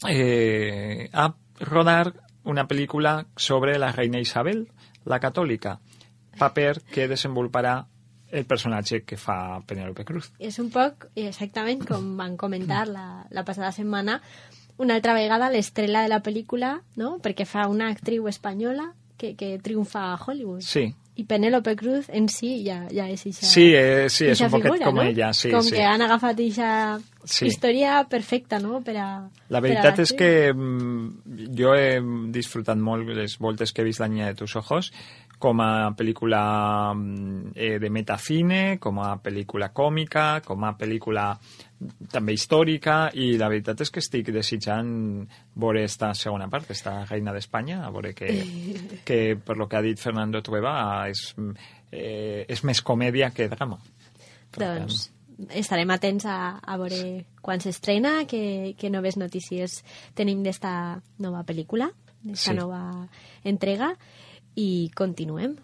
[0.09, 1.29] eh, a
[1.61, 2.13] rodar
[2.45, 4.67] una pel·lícula sobre la reina Isabel,
[5.05, 5.79] la catòlica,
[6.39, 7.79] paper que desenvoluparà
[8.35, 10.33] el personatge que fa Penélope Cruz.
[10.43, 14.19] És un poc, exactament, com van comentar la, la passada setmana,
[14.77, 17.19] una altra vegada l'estrella de la pel·lícula, no?
[17.23, 20.65] perquè fa una actriu espanyola que, que triomfa a Hollywood.
[20.67, 20.89] Sí.
[21.17, 24.73] I Penélope Cruz en si ja, ja és ixa, Sí, eh, sí és un poquet
[24.73, 25.03] figura, com no?
[25.07, 25.51] ella, sí.
[25.53, 25.77] Com sí.
[25.77, 26.71] que han agafat ixa
[27.25, 27.47] Sí.
[27.47, 29.07] història perfecta, no?, per a...
[29.49, 32.01] La per a veritat és que mm, jo he
[32.35, 34.93] disfrutat molt les voltes que he vist La niña de tus ojos
[35.45, 36.41] com a pel·lícula
[36.95, 41.27] mm, eh, de metacine, com a pel·lícula còmica, com a pel·lícula
[42.09, 44.89] també històrica i la veritat és que estic desitjant
[45.61, 48.31] veure esta segona part, esta reina d'Espanya, a veure que,
[49.09, 50.77] que per lo que ha dit Fernando Trueba
[51.13, 51.27] és,
[51.93, 53.83] eh, és més comèdia que drama.
[54.55, 55.11] Per tant, Doncs
[55.59, 59.83] estarem atents a, a veure quan s'estrena, que, que noves notícies
[60.15, 61.91] tenim d'esta nova pel·lícula,
[62.25, 62.57] d'esta Sí.
[62.57, 63.09] nova
[63.45, 63.97] entrega,
[64.55, 65.57] i continuem.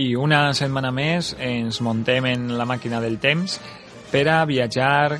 [0.00, 3.58] I una setmana més ens montem en la màquina del temps
[4.10, 5.18] per a viatjar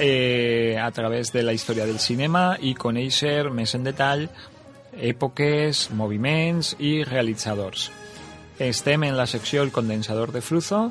[0.00, 4.24] eh, a través de la història del cinema i conèixer més en detall
[4.96, 7.90] èpoques, moviments i realitzadors.
[8.62, 10.86] Estem en la secció El condensador de Fruzo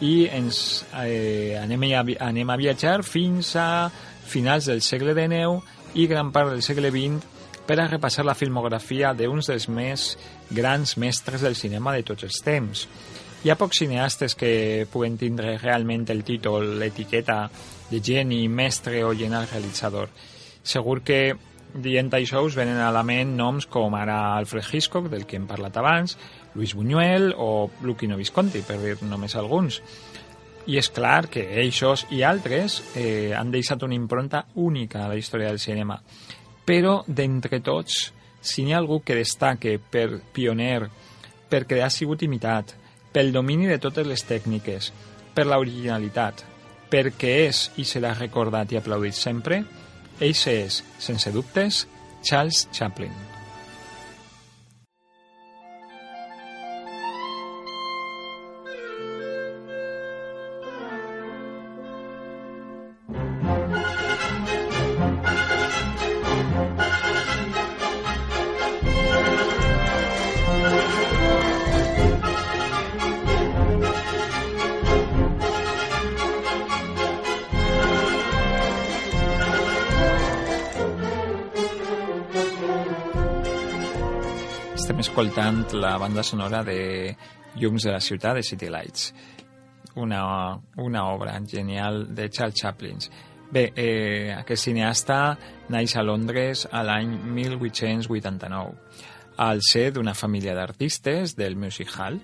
[0.00, 3.90] i ens eh, anem, a, anem a viatjar fins a
[4.26, 5.60] finals del segle XIX
[5.96, 7.35] i gran part del segle XX
[7.66, 10.12] per a repassar la filmografia d'uns dels més
[10.54, 12.86] grans mestres del cinema de tots els temps.
[13.44, 17.44] Hi ha pocs cineastes que puguen tindre realment el títol, l'etiqueta
[17.90, 20.10] de geni, mestre o genial realitzador.
[20.66, 21.20] Segur que
[21.76, 25.46] dient això us venen a la ment noms com ara Alfred Hitchcock, del que hem
[25.46, 26.16] parlat abans,
[26.54, 29.82] Luis Buñuel o Luquino Visconti, per dir només alguns.
[30.66, 35.20] I és clar que ells i altres eh, han deixat una impronta única a la
[35.20, 36.00] història del cinema.
[36.66, 38.10] Però, d'entre tots,
[38.42, 40.88] si n'hi ha algú que destaque per pioner,
[41.50, 42.74] perquè ha sigut imitat,
[43.14, 44.90] pel domini de totes les tècniques,
[45.34, 46.42] per l'originalitat,
[46.90, 49.62] perquè és i serà recordat i aplaudit sempre,
[50.20, 51.86] ell és, sense dubtes,
[52.22, 53.35] Charles Chaplin.
[86.06, 87.16] Banda sonora de
[87.56, 89.12] Llums de la ciutat de City Lights,
[89.96, 92.98] una, una obra genial de Charles Chaplin.
[93.50, 95.36] Bé, eh, aquest cineasta
[95.68, 98.76] naix a Londres a l'any 1889,
[99.42, 102.20] al ser d'una família d'artistes del Music Hall.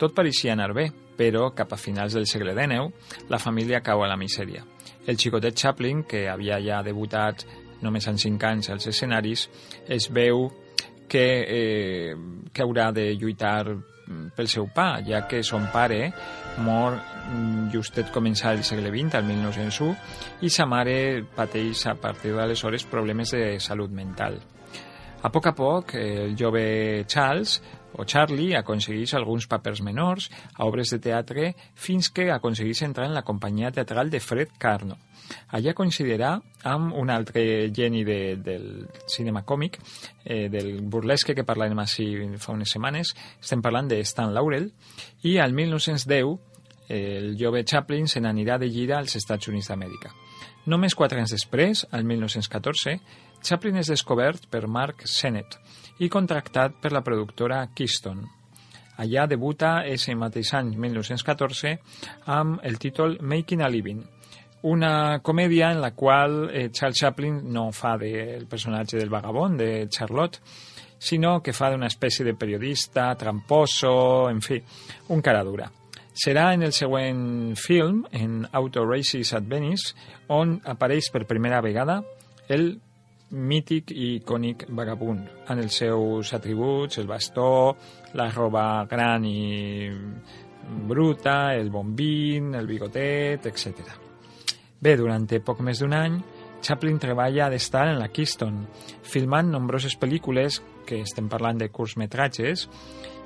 [0.00, 4.08] Tot pareixia anar bé, però cap a finals del segle XIX la família cau a
[4.08, 4.64] la misèria.
[5.04, 7.44] El xicotet Chaplin, que havia ja debutat
[7.84, 9.50] només en 5 anys als escenaris,
[9.88, 10.48] es veu
[11.10, 12.14] que, eh,
[12.54, 13.64] que haurà de lluitar
[14.36, 16.10] pel seu pa, ja que son pare
[16.64, 16.96] mor
[17.72, 19.90] justet començar el segle XX, al 1901,
[20.42, 24.40] i sa mare pateix a partir d'aleshores problemes de salut mental.
[25.22, 27.60] A poc a poc, el jove Charles
[27.92, 33.14] o Charlie aconsegueix alguns papers menors a obres de teatre fins que aconsegueix entrar en
[33.14, 34.98] la companyia teatral de Fred Carno.
[35.54, 36.34] Allà coincidirà
[36.66, 39.78] amb un altre geni de, del cinema còmic,
[40.24, 43.14] eh, del burlesque que parlarem així fa unes setmanes.
[43.40, 44.70] Estem parlant de Stan Laurel
[45.22, 46.38] i al 1910
[46.90, 50.10] el jove Chaplin se n'anirà de gira als Estats Units d'Amèrica.
[50.66, 52.96] Només quatre anys després, al 1914,
[53.42, 55.56] Chaplin és descobert per Mark Sennett
[56.00, 58.26] i contractat per la productora Keystone.
[59.00, 61.76] Allà debuta ese mateix any, 1914,
[62.28, 64.02] amb el títol Making a Living,
[64.62, 69.88] una comèdia en la qual eh, Charles Chaplin no fa del personatge del vagabond, de
[69.88, 70.40] Charlotte,
[71.00, 74.60] sinó que fa d'una espècie de periodista, tramposo, en fi,
[75.08, 75.70] un cara dura.
[76.12, 79.94] Serà en el següent film, en Auto Races at Venice,
[80.28, 82.02] on apareix per primera vegada
[82.50, 82.74] el
[83.30, 87.76] mític i icònic vagabund, en els seus atributs, el bastó,
[88.18, 89.90] la roba gran i
[90.86, 93.96] bruta, el bombín, el bigotet, etc.
[94.80, 96.20] Bé, durant poc més d'un any,
[96.60, 98.66] Chaplin treballa d'estar en la Keystone,
[99.02, 102.66] filmant nombroses pel·lícules, que estem parlant de curtmetratges,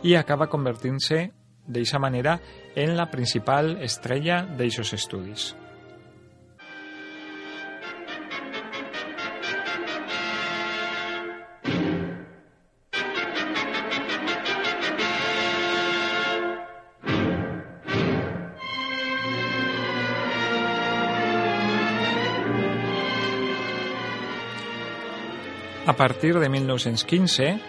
[0.05, 1.25] i acaba convertint-se,
[1.67, 2.39] d'aquesta manera,
[2.77, 5.55] en la principal estrella d'aixòs estudis.
[25.87, 27.61] A partir de 1915,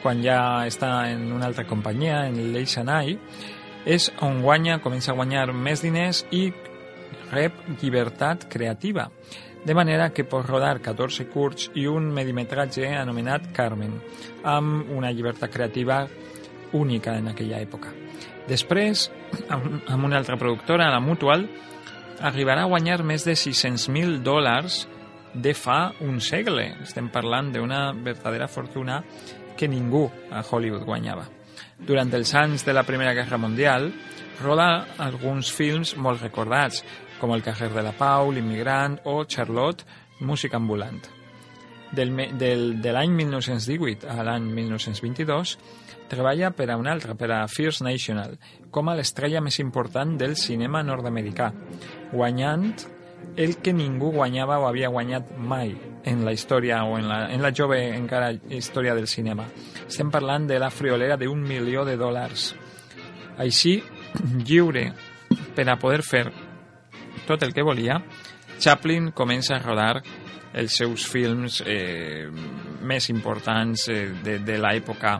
[0.00, 3.16] quan ja està en una altra companyia, en l'Eixanai,
[3.82, 6.52] és on guanya, comença a guanyar més diners i
[7.32, 9.08] rep llibertat creativa,
[9.66, 13.98] de manera que pot rodar 14 curts i un medimetratge anomenat Carmen,
[14.44, 16.04] amb una llibertat creativa
[16.78, 17.90] única en aquella època.
[18.46, 19.08] Després,
[19.50, 21.48] amb una altra productora, la Mutual,
[22.22, 24.84] arribarà a guanyar més de 600.000 dòlars
[25.34, 26.70] de fa un segle.
[26.82, 29.02] Estem parlant d'una verdadera fortuna
[29.56, 31.26] que ningú a Hollywood guanyava.
[31.78, 33.90] Durant els anys de la Primera Guerra Mundial,
[34.42, 36.82] roda alguns films molt recordats,
[37.20, 39.84] com El cajer de la Pau, L'immigrant o Charlotte,
[40.20, 41.00] música ambulant.
[41.94, 45.54] Del, del, de l'any 1918 a l'any 1922
[46.10, 48.34] treballa per a un altre, per a First National,
[48.70, 51.52] com a l'estrella més important del cinema nord-americà,
[52.12, 52.74] guanyant
[53.36, 57.42] el que ningú guanyava o havia guanyat mai en la història o en la, en
[57.42, 59.46] la jove encara història del cinema.
[59.86, 62.52] Estem parlant de la friolera d'un milió de dòlars.
[63.40, 63.78] Així,
[64.46, 64.90] lliure
[65.54, 66.26] per a poder fer
[67.26, 68.00] tot el que volia,
[68.58, 70.02] Chaplin comença a rodar
[70.54, 72.28] els seus films eh,
[72.86, 75.18] més importants eh, de, de l'època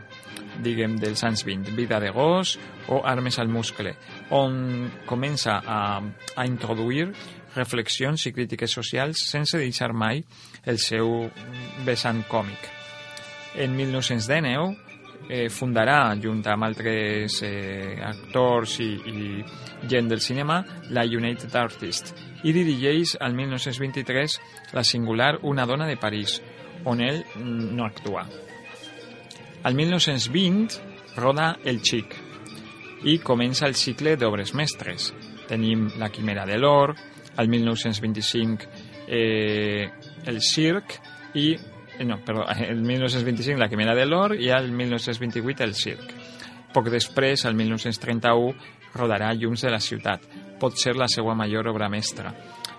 [0.63, 2.55] diguem, dels anys 20, Vida de gos
[2.87, 3.95] o Armes al muscle,
[4.31, 7.09] on comença a, a introduir
[7.55, 10.23] reflexions i crítiques socials sense deixar mai
[10.65, 11.29] el seu
[11.85, 12.71] vessant còmic.
[13.55, 14.85] En 1919
[15.29, 22.13] eh, fundarà, junt amb altres eh, actors i, i gent del cinema, la United Artists
[22.45, 24.39] i dirigeix al 1923
[24.75, 26.41] la singular Una dona de París,
[26.85, 28.25] on ell mm, no actua.
[29.65, 32.19] Al 1920 roda El Xic
[33.05, 35.11] i comença el cicle d'obres mestres.
[35.49, 36.95] Tenim La quimera de l'or,
[37.37, 38.69] al 1925
[39.07, 39.89] eh,
[40.25, 40.99] El circ
[41.35, 46.15] i eh, no, perdó, el 1925 La quimera de l'or i al 1928 El circ.
[46.75, 48.51] Poc després, al 1931,
[48.95, 50.25] rodarà Llums de la ciutat,
[50.59, 52.33] pot ser la seva major obra mestra,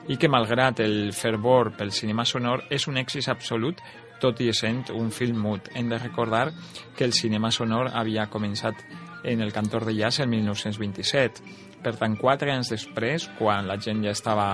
[0.09, 3.81] i que malgrat el fervor pel cinema sonor és un èxit absolut
[4.21, 5.71] tot i essent un film mut.
[5.75, 6.51] Hem de recordar
[6.97, 8.85] que el cinema sonor havia començat
[9.25, 11.43] en el Cantor de Jazz el 1927.
[11.87, 14.47] Per tant, quatre anys després, quan la gent ja estava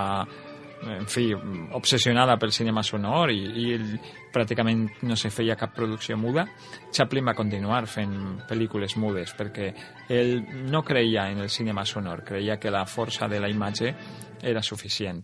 [0.83, 1.30] en fi,
[1.78, 3.99] obsessionada pel cinema sonor i, i
[4.35, 6.45] pràcticament no se feia cap producció muda,
[6.93, 8.14] Chaplin va continuar fent
[8.51, 9.70] pel·lícules mudes perquè
[10.12, 10.35] ell
[10.68, 13.95] no creia en el cinema sonor, creia que la força de la imatge
[14.43, 15.22] era suficient.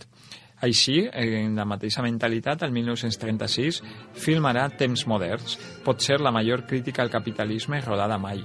[0.65, 3.83] Així, en la mateixa mentalitat, el 1936
[4.19, 5.55] filmarà Temps moderns,
[5.85, 8.43] pot ser la major crítica al capitalisme rodada mai,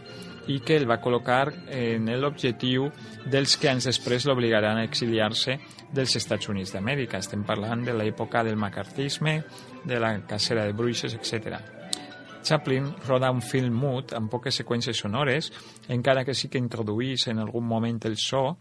[0.52, 2.90] i que el va col·locar en l'objectiu
[3.26, 5.58] dels que anys després l'obligaran a exiliar-se
[5.94, 7.22] dels Estats Units d'Amèrica.
[7.22, 9.40] Estem parlant de l'època del macartisme,
[9.86, 11.60] de la cacera de bruixes, etc.
[12.44, 15.48] Chaplin roda un film mut amb poques seqüències sonores,
[15.88, 18.58] encara que sí que introduís en algun moment el so,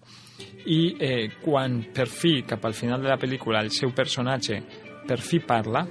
[0.70, 4.61] i eh, quan per fi, cap al final de la pel·lícula, el seu personatge
[5.09, 5.83] per fi parla,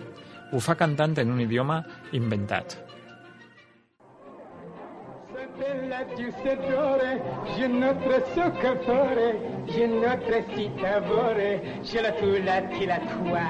[0.52, 1.82] ho fa cantant en un idioma
[2.16, 2.91] inventat.
[5.62, 7.22] Bella giustadore,
[7.56, 9.28] je notre soccatore,
[9.68, 13.46] je notre citavore, je la tu la ti la tua.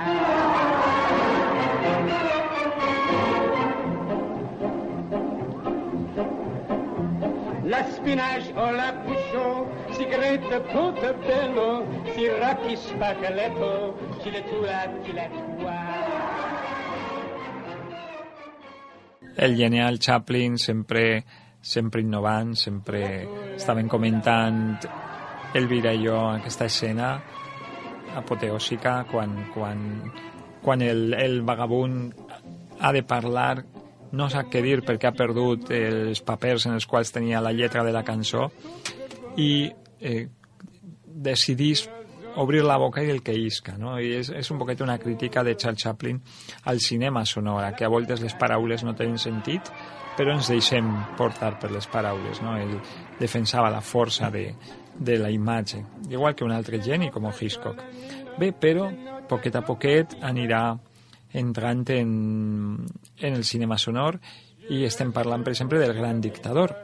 [7.63, 15.27] La spinach o la puchon, sigaretta portabello, siracchi spaghetto, je la tu la ti la
[15.29, 15.79] tua.
[19.37, 21.23] El genial Chaplin sempre
[21.61, 24.79] sempre innovant, sempre estaven comentant
[25.53, 27.13] Elvira i jo aquesta escena
[28.17, 29.85] apoteòsica quan, quan,
[30.63, 32.13] quan el, el vagabund
[32.79, 33.61] ha de parlar
[34.11, 37.83] no sap què dir perquè ha perdut els papers en els quals tenia la lletra
[37.87, 38.49] de la cançó
[39.39, 40.27] i eh,
[41.05, 41.85] decidís
[42.37, 43.97] obrir la boca i el que isca, no?
[43.99, 46.21] I és, és un poquet una crítica de Charles Chaplin
[46.71, 49.71] al cinema sonora, que a voltes les paraules no tenen sentit,
[50.17, 52.55] però ens deixem portar per les paraules, no?
[52.59, 52.77] Ell
[53.19, 54.49] defensava la força de,
[54.97, 57.83] de la imatge, igual que un altre geni com Hitchcock.
[58.39, 58.89] Bé, però
[59.29, 60.77] poquet a poquet anirà
[61.33, 62.85] entrant en,
[63.19, 64.19] en el cinema sonor
[64.69, 66.75] i estem parlant, per exemple, del Gran Dictador,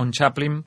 [0.00, 0.62] on Chaplin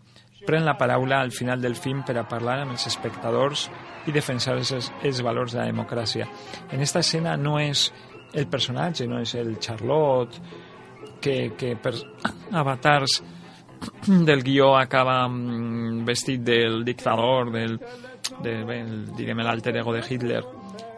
[0.48, 3.68] pren la paraula al final del film per a parlar amb els espectadors
[4.08, 4.72] i defensar els,
[5.03, 6.28] els valors de la democràcia.
[6.72, 7.91] En esta escena no és
[8.34, 10.41] el personatge, no és el Charlotte,
[11.22, 11.93] que, que per
[12.55, 13.22] avatars
[14.08, 17.80] del guió acaba mm, vestit del dictador, del,
[18.43, 20.43] de, bé, el, diguem, l'alter ego de Hitler,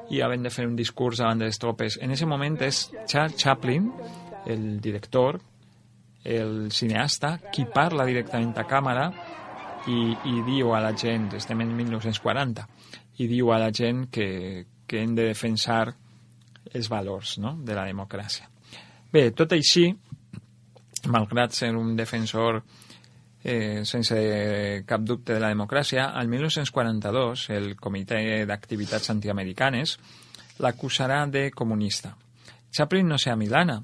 [0.10, 2.00] i havent de fer un discurs davant de les tropes.
[2.02, 3.92] En aquest moment és Charles Chaplin,
[4.50, 5.40] el director,
[6.24, 9.10] el cineasta, qui parla directament a càmera
[9.88, 12.66] i, i diu a la gent, estem en 1940,
[13.20, 15.86] i diu a la gent que, que hem de defensar
[16.74, 17.58] els valors no?
[17.66, 18.48] de la democràcia.
[19.12, 19.90] Bé, tot així,
[21.10, 22.62] malgrat ser un defensor
[23.44, 24.18] eh, sense
[24.88, 29.98] cap dubte de la democràcia, al 1942 el Comitè d'Activitats Antiamericanes
[30.60, 32.16] l'acusarà de comunista.
[32.72, 33.80] Chaplin no sé a Milana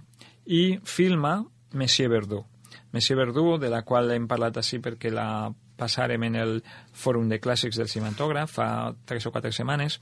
[0.46, 1.40] i filma
[1.74, 2.44] Monsieur Verdú.
[2.92, 6.58] Monsieur Verdú, de la qual hem parlat així perquè la passàrem en el
[6.96, 8.68] Fòrum de Clàssics del Cinematògraf fa
[9.06, 10.00] tres o quatre setmanes,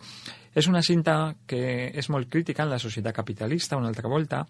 [0.54, 4.44] és una cinta que és molt crítica en la societat capitalista, una altra volta,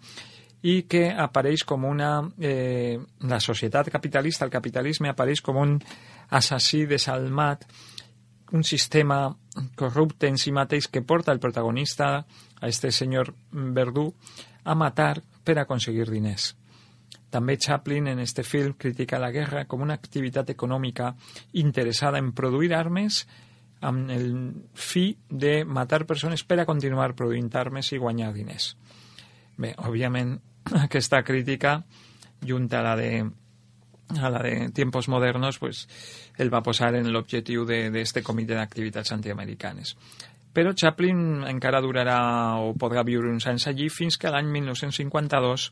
[0.64, 2.22] i que apareix com una...
[2.40, 2.98] Eh,
[3.28, 5.76] la societat capitalista, el capitalisme, apareix com un
[6.32, 7.66] assassí desalmat,
[8.54, 9.28] un sistema
[9.76, 12.26] corrupte en si mateix que porta el protagonista,
[12.62, 14.14] a este senyor Verdú,
[14.64, 16.54] a matar per aconseguir diners.
[17.34, 21.16] També Chaplin en este film critica la guerra com una activitat econòmica
[21.58, 23.24] interessada en produir armes
[23.84, 24.28] amb el
[24.74, 28.74] fi de matar persones per a continuar produint armes i guanyar diners.
[29.58, 30.38] Bé, òbviament,
[30.86, 31.82] aquesta crítica,
[32.46, 33.14] junta a la de
[34.14, 35.88] a la de tiempos modernos, pues
[36.38, 39.96] el va posar en l'objectiu d'este de, comitè d'activitats antiamericanes.
[40.54, 42.18] Però Chaplin encara durarà
[42.62, 45.70] o podrà viure uns anys allí fins que l'any 1952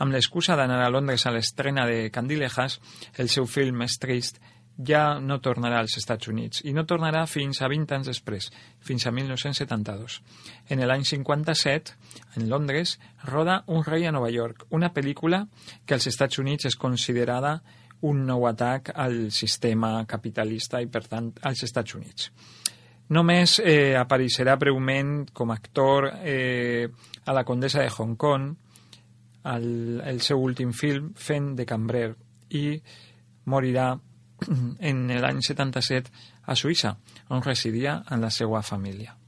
[0.00, 2.78] amb l'excusa d'anar a Londres a l'estrena de Candilejas,
[3.20, 4.40] el seu film més trist,
[4.80, 8.48] ja no tornarà als Estats Units i no tornarà fins a 20 anys després,
[8.80, 10.20] fins a 1972.
[10.72, 11.96] En l'any 57,
[12.36, 12.96] en Londres,
[13.28, 15.44] roda Un rei a Nova York, una pel·lícula
[15.84, 17.60] que als Estats Units és considerada
[18.08, 22.30] un nou atac al sistema capitalista i, per tant, als Estats Units.
[23.10, 26.86] Només eh, apareixerà breument com a actor eh,
[27.26, 28.50] a la Condessa de Hong Kong,
[29.50, 32.10] el, el seu últim film fent de cambrer
[32.54, 32.64] i
[33.50, 33.92] morirà
[34.90, 36.12] en l'any 77
[36.46, 36.94] a Suïssa,
[37.34, 39.19] on residia amb la seva família.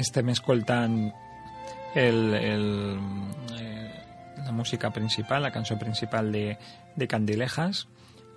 [0.00, 0.96] Estem escoltant
[1.94, 2.98] el, el,
[3.58, 3.90] eh,
[4.44, 6.58] la música principal, la cançó principal de,
[6.96, 7.86] de Candilejas,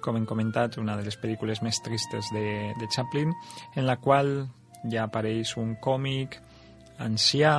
[0.03, 3.31] com hem comentat, una de les pel·lícules més tristes de, de Chaplin,
[3.75, 4.33] en la qual
[4.91, 6.41] ja apareix un còmic
[7.03, 7.55] ancià,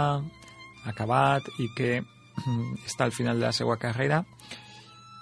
[0.85, 1.95] acabat i que
[2.89, 4.23] està al final de la seva carrera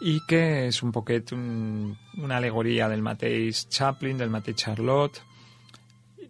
[0.02, 5.22] i que és un poquet un, una alegoria del mateix Chaplin, del mateix Charlotte,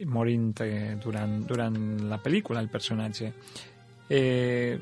[0.07, 1.77] morint eh, durant, durant
[2.09, 3.33] la pel·lícula, el personatge.
[4.09, 4.79] Eh,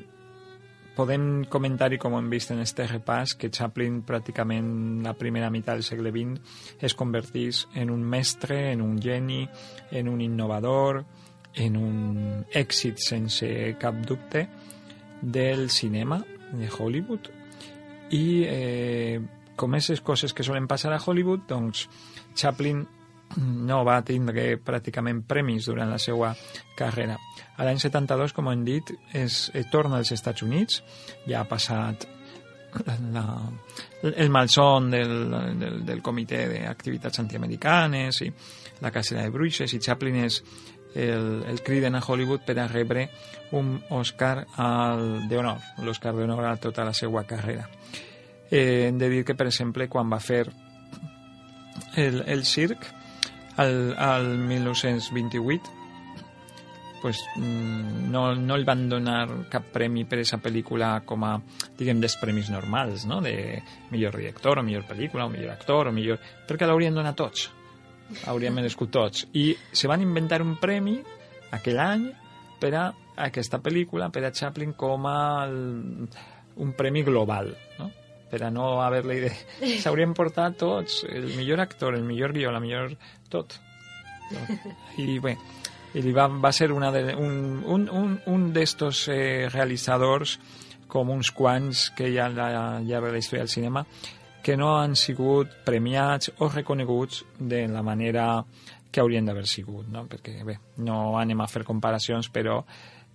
[0.95, 5.79] podem comentar, i com hem vist en este repàs, que Chaplin pràcticament la primera meitat
[5.79, 9.45] del segle XX es convertís en un mestre, en un geni,
[9.91, 11.03] en un innovador,
[11.55, 13.47] en un èxit sense
[13.79, 14.47] cap dubte
[15.21, 17.27] del cinema de Hollywood
[18.11, 19.19] i eh,
[19.55, 21.87] com aquestes coses que solen passar a Hollywood doncs
[22.35, 22.85] Chaplin
[23.39, 26.33] no va tindre pràcticament premis durant la seva
[26.77, 27.17] carrera.
[27.57, 30.81] A l'any 72, com hem dit, es, es torna als Estats Units,
[31.27, 32.07] ja ha passat
[33.11, 33.25] la,
[34.01, 35.15] el malson del,
[35.59, 38.29] del, del comitè d'activitats antiamericanes i
[38.81, 40.39] la cacera de bruixes i Chaplin és
[40.95, 43.09] el, el criden a Hollywood per a rebre
[43.51, 47.67] un Oscar d'honor, l'Oscar d'honor a tota la seva carrera.
[48.49, 50.45] Eh, hem de dir que, per exemple, quan va fer
[51.95, 52.83] el, el circ,
[53.57, 55.81] al, al 1928
[57.01, 61.33] pues, mm, no, no li van donar cap premi per aquesta pel·lícula com a,
[61.77, 63.19] diguem, dels premis normals, no?
[63.25, 63.33] de
[63.89, 66.21] millor director, o millor pel·lícula, o millor actor, o millor...
[66.47, 67.49] perquè l'haurien donat tots.
[68.27, 69.25] Hauríem merescut tots.
[69.33, 70.99] I se van inventar un premi
[71.55, 72.05] aquell any
[72.61, 72.85] per a
[73.25, 75.57] aquesta pel·lícula, per a Chaplin, com a el,
[76.61, 77.55] un premi global?
[78.31, 79.31] Per a no haver-li de...
[79.83, 82.95] S'haurien portat tots, el millor actor, el millor guió, la millor...
[83.29, 83.59] tot.
[85.03, 85.35] I bé,
[85.99, 90.37] i va, va ser una de, un, un, un, un d'estos eh, realitzadors
[90.91, 92.37] com uns quants que hi ha al
[92.87, 93.85] llarg de la història del cinema
[94.41, 98.43] que no han sigut premiats o reconeguts de la manera
[98.91, 100.05] que haurien d'haver sigut, no?
[100.09, 102.59] perquè bé, no anem a fer comparacions, però,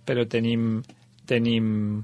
[0.05, 0.79] però tenim,
[1.27, 1.99] tenim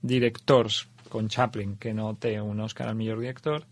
[0.00, 3.64] directors con Chaplin, que no té un Oscar al millor director,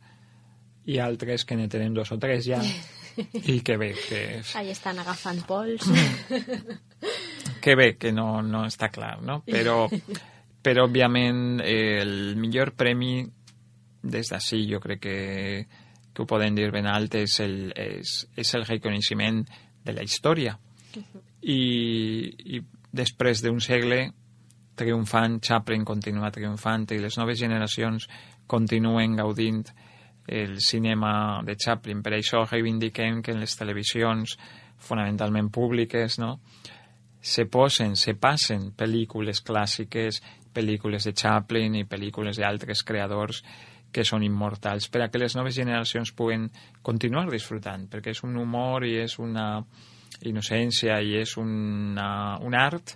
[0.87, 2.61] i altres que ne tenen dos o tres ja,
[3.53, 4.43] i que bé, que...
[4.55, 5.87] Ahí estan agafant pols.
[7.64, 9.41] que bé, que no, no està clar, no?
[9.47, 9.87] Però,
[10.62, 13.24] però òbviament, eh, el millor premi
[14.07, 15.18] des d'ací jo crec que,
[16.12, 19.43] que ho podem dir ben alt és el, és, és el reconeixement
[19.87, 20.57] de la història.
[21.43, 21.61] I,
[22.57, 22.62] i
[22.97, 24.07] després d'un segle
[24.77, 28.09] triomfant, Chaplin continua triomfant i les noves generacions
[28.47, 29.64] continuen gaudint
[30.27, 32.03] el cinema de Chaplin.
[32.03, 34.37] Per això reivindiquem que en les televisions,
[34.77, 36.37] fonamentalment públiques, no?
[37.27, 40.20] se posen, se passen pel·lícules clàssiques,
[40.55, 43.41] pel·lícules de Chaplin i pel·lícules d'altres creadors
[43.91, 46.47] que són immortals, per a que les noves generacions puguen
[46.87, 49.64] continuar disfrutant, perquè és un humor i és una
[50.22, 52.95] innocència i és una, un art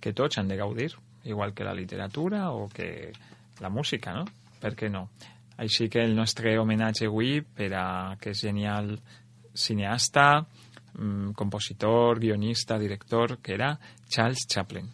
[0.00, 0.94] que tots han de gaudir,
[1.26, 3.12] igual que la literatura o que
[3.60, 4.24] la música, no?
[4.60, 5.08] Per què no?
[5.58, 8.94] Així que el nostre homenatge avui per a aquest genial
[9.56, 10.46] cineasta,
[10.98, 14.88] mm, compositor, guionista, director, que era Charles Chaplin.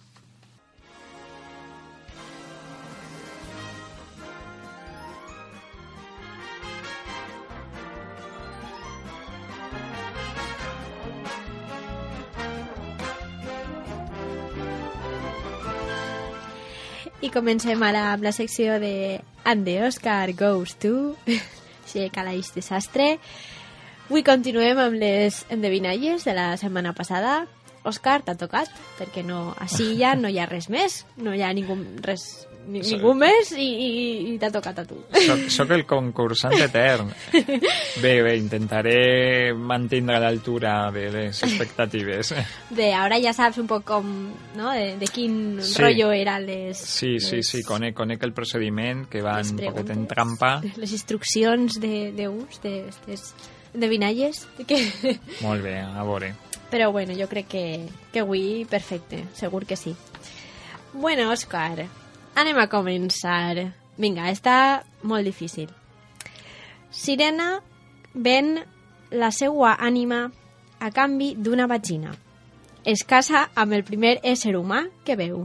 [17.33, 21.16] Comencem ara amb la secció de And the Oscar Goes to...
[21.83, 23.16] Així calaix desastre.
[24.07, 27.43] Avui continuem amb les endevinalles de la setmana passada.
[27.89, 31.51] Òscar, t'ha tocat, perquè no, així ja no hi ha res més, no hi ha
[31.57, 31.74] ningú,
[32.05, 32.94] res, ni, Sí.
[32.96, 33.88] ningú més i, i,
[34.32, 34.98] i t'ha tocat a tu.
[35.26, 37.10] Soc, soc el concursant etern.
[38.02, 42.32] Bé, bé, intentaré mantenir l'altura de les expectatives.
[42.70, 44.06] Bé, ara ja saps un poc com,
[44.56, 45.76] no?, de, de quin Sí.
[45.82, 49.90] rotllo eren les, Sí, sí, sí, conec, conec el procediment, que va Les un poquet
[49.94, 50.60] en trampa.
[50.76, 53.34] les instruccions de, de ús d'aquestes
[53.74, 54.46] endevinalles.
[54.66, 54.80] Que...
[55.42, 56.32] Molt bé, a veure.
[56.72, 57.64] Però bueno, jo crec que,
[58.12, 59.94] que avui perfecte, segur que sí.
[60.94, 61.86] Bueno, Òscar,
[62.37, 63.68] anem a començar.
[63.99, 65.68] Vinga, està molt difícil.
[66.91, 67.61] Sirena
[68.14, 68.57] ven
[69.12, 70.24] la seua ànima
[70.80, 72.12] a canvi d'una vagina.
[72.85, 75.45] Es casa amb el primer ésser humà que veu.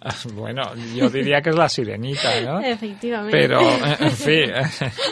[0.32, 0.62] Bueno,
[0.96, 2.54] jo diria que és la sirenita, no?
[2.64, 3.34] Efectivament.
[3.34, 3.58] Però,
[4.00, 4.38] en fi,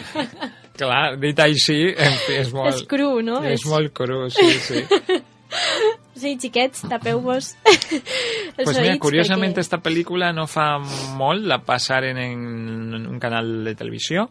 [0.81, 2.73] clar, dit així, en fi, és molt...
[2.73, 3.43] És cru, no?
[3.45, 4.85] És És- molt cru, sí, sí.
[6.19, 7.53] Sí, xiquets, tapeu-vos.
[7.63, 10.81] Els Pues mira, curiosament perquè- esta pel·lícula no fa
[11.15, 14.27] molt, la passaren en un canal de televisió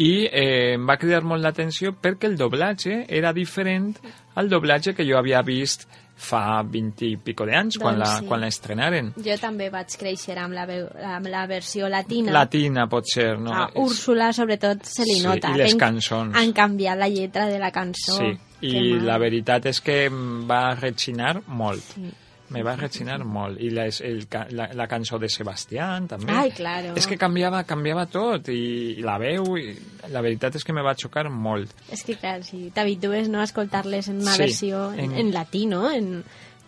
[0.00, 3.92] i eh, em va cridar molt l'atenció perquè el doblatge era diferent
[4.40, 5.84] al doblatge que jo havia vist
[6.16, 8.26] fa 20 i pico d'anys, quan, Doncs la, sí.
[8.28, 9.12] quan la estrenaren.
[9.24, 12.32] Jo també vaig créixer amb la, veu, amb la versió latina.
[12.32, 13.52] Latina, pot ser, no?
[13.52, 15.50] A Úrsula, sobretot, se li Sí, nota.
[15.50, 16.36] i les cançons.
[16.38, 18.18] Han canviat la lletra de la cançó.
[18.20, 18.32] Sí,
[18.62, 20.08] i la veritat és que
[20.46, 21.82] va rechinar molt.
[21.96, 22.10] Sí.
[22.52, 23.58] Me va rechinar molt.
[23.60, 24.20] I la, el,
[24.56, 26.30] la, la cançó de Sebastián, també.
[26.32, 26.92] Ai, claro.
[27.00, 29.74] És que canviava, canviava tot, i, i la veu, i
[30.12, 31.72] la veritat és que me va xocar molt.
[31.90, 35.32] És que, clar, si t'habitues no, a escoltar-les en una Sí, versió en, en- en
[35.34, 35.90] latí, no?
[35.90, 36.22] En,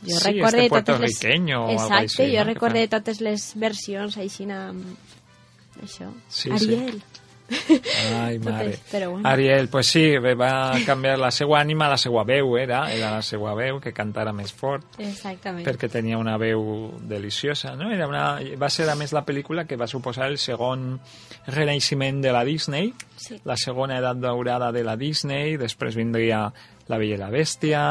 [0.05, 1.13] jo Sí, recorde este totes les...
[1.19, 2.49] puertorriqueño o algo Exacte, així, jo no?
[2.53, 4.85] Recorde totes les versions així amb...
[5.83, 6.11] Això.
[6.29, 7.01] Sí, Ariel.
[8.15, 8.79] Ai, mare.
[8.91, 9.29] Però bueno.
[9.29, 13.55] Ariel, pues sí, va canviar la seva ànima, la seva veu era, era la seva
[13.55, 14.85] veu, que cantara més fort.
[14.99, 15.65] Exactament.
[15.67, 17.91] perquè tenia una veu deliciosa, no?
[17.93, 21.01] Era una, va ser, a més, la pel·lícula que va suposar el segon
[21.47, 23.41] renaixement de la Disney, Sí.
[23.45, 26.53] la segona edat daurada de la Disney, després vindria
[26.89, 27.83] La Bella i la Bèstia,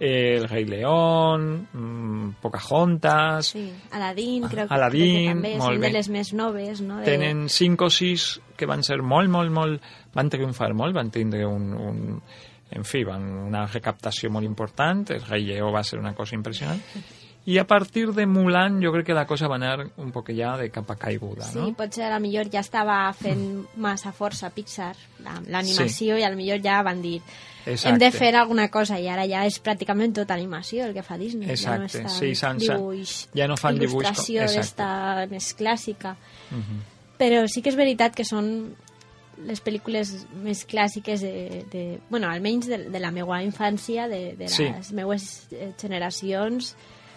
[0.00, 3.46] El Rei León, mm, Pocahontas...
[3.52, 5.86] Sí, Aladdin, crec, que- Aladdin, crec que també molt són bé.
[5.86, 6.98] de les més noves, no?
[7.00, 7.04] De...
[7.04, 9.82] Tenen cinc o sis que van ser molt, molt, molt...
[10.14, 11.72] Van triomfar molt, van tindre un...
[11.74, 12.22] un
[12.72, 16.78] en fi, van una recaptació molt important, el Rei Lleó va ser una cosa impressionant,
[17.44, 20.54] i a partir de Mulan jo crec que la cosa va anar un poc ja
[20.56, 21.66] de cap a caiguda, Sí, no?
[21.76, 23.42] potser a la millor ja estava fent
[23.76, 27.18] massa força Pixar, la- l'animació, i a la millor ja van dir
[27.66, 27.90] Exacte.
[27.90, 31.18] hem de fer alguna cosa, i ara ja és pràcticament tot animació el que fa
[31.20, 31.44] Disney.
[31.44, 35.28] ja no Exacte, és tant sí, s'han- dibuix, ja no fan dibuix com- exacte.
[35.28, 36.16] més clàssica.
[36.50, 36.80] Mhm.
[37.22, 38.48] Però sí que és veritat que són
[39.46, 40.10] les pel·lícules
[40.42, 44.66] més clàssiques de, de bueno, almenys de, de la meva infància, de, de les Sí.
[44.94, 46.74] meues eh, generacions,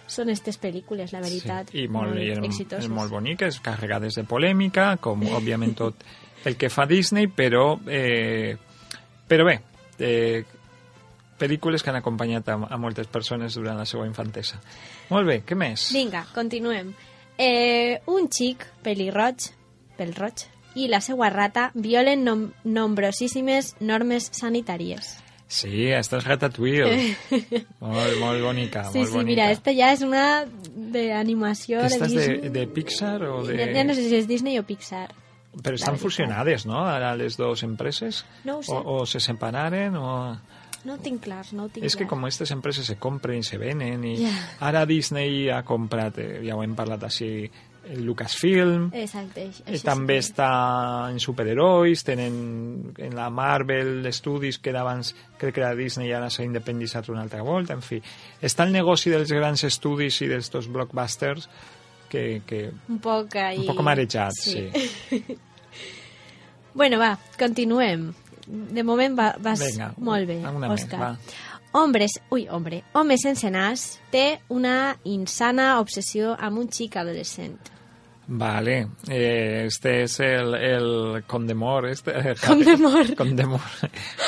[0.07, 2.85] són aquestes pel·lícules, la veritat, I molt, i és, exitoses.
[2.85, 6.05] és molt boniques, carregades de polèmica, com òbviament tot
[6.45, 8.55] el que fa Disney, però, eh,
[9.27, 9.57] però bé,
[9.99, 10.43] eh,
[11.39, 14.61] pel·lícules que han acompanyat a, a moltes persones durant la seva infantesa.
[15.09, 15.89] Molt bé, què més?
[15.93, 16.93] Vinga, continuem.
[17.37, 19.49] Eh, un xic pelirroig,
[19.97, 25.15] pel-roig, i la seva rata violen nom nombrosíssimes normes sanitàries.
[25.47, 27.15] Sí, esta és Ratatouille.
[27.79, 29.27] molt, molt bonica, sí, molt sí, bonica.
[29.29, 30.23] mira, esta ja és una
[30.75, 32.41] d'animació de Disney.
[32.41, 33.57] de, de Pixar o de...
[33.59, 35.07] Ja, ja no sé si és Disney o Pixar.
[35.55, 38.23] Però estan fusionades, no?, ara les dues empreses?
[38.43, 38.73] No ho sé.
[38.75, 40.09] O, o se separaren o...
[40.85, 42.09] no ho tinc clar, no ho tinc És que clar.
[42.11, 44.33] com aquestes empreses se compren i se venen i Ja.
[44.67, 47.49] ara Disney ha comprat, eh, ja ho hem parlat així,
[47.97, 50.49] Lucasfilm, Exacte, Eh, això també sí està
[51.11, 56.13] en superherois, tenen en la Marvel Studios, que era abans crec que era Disney i
[56.17, 58.01] ara s'ha independitzat una altra volta, en fi.
[58.41, 61.49] Està el negoci dels grans estudis i dels dos blockbusters
[62.09, 63.59] que, que Un poc ahí...
[63.59, 64.69] un poc marejat, sí.
[66.73, 68.13] bueno, va, continuem.
[68.47, 70.99] De moment va, vas Vinga, molt bé, alguna més, Òscar.
[71.01, 71.13] va.
[71.75, 77.57] Hombres, ui, hombre, home sense nas té una insana obsessió amb un xic adolescent.
[78.27, 82.97] Vale, eh, este es el, el Condemor, este, eh, Condemor.
[83.01, 83.59] Harry, Condemor.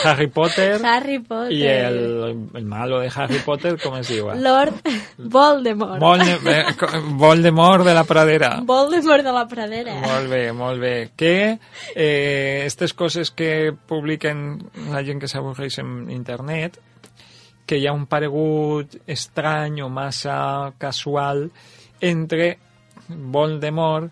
[0.03, 1.51] Harry Potter Harry Potter.
[1.51, 4.43] y el, el malo de Harry Potter, ¿cómo es igual?
[4.43, 4.73] Lord
[5.17, 5.99] Voldemort.
[5.99, 6.65] Volde- eh,
[7.09, 8.59] Voldemort de la pradera.
[8.63, 9.95] Voldemort de la pradera.
[9.95, 11.09] Molt bé, molt bé.
[11.15, 11.57] Que
[11.95, 16.77] eh, aquestes coses que publiquen la gent que s'avorreix en internet,
[17.65, 21.49] que hi ha un paregut estrany o massa casual
[21.99, 22.59] entre
[23.09, 24.11] Voldemort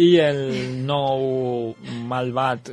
[0.00, 0.40] i el
[0.86, 1.74] nou
[2.08, 2.70] malvat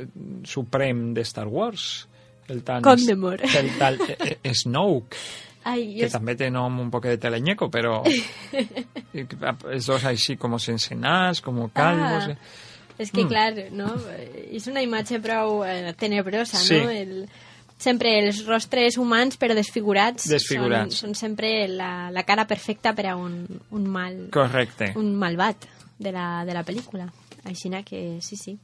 [0.48, 2.06] suprem de Star Wars,
[2.48, 2.82] el tan...
[2.82, 3.44] Condemort.
[3.56, 5.16] El tal eh, eh, Snoke,
[5.64, 6.12] Ai, que jo...
[6.16, 8.00] també té nom un poc de teleñeco, però
[9.14, 12.28] els dos així com sense nas, com calvos...
[12.28, 12.36] Ah.
[12.36, 12.36] eh.
[12.98, 13.28] És que, Mm.
[13.30, 13.86] clar, no?
[14.52, 16.76] és una imatge prou eh, tenebrosa, Sí.
[16.82, 16.90] no?
[16.90, 17.28] El,
[17.82, 21.00] sempre els rostres humans però desfigurats, Desfigurats.
[21.02, 23.42] Són, són sempre la, la cara perfecta per a un,
[23.74, 24.92] un mal Correcte.
[24.96, 25.66] un malvat
[25.98, 27.10] de la, de la pel·lícula.
[27.44, 28.56] Així que sí, sí.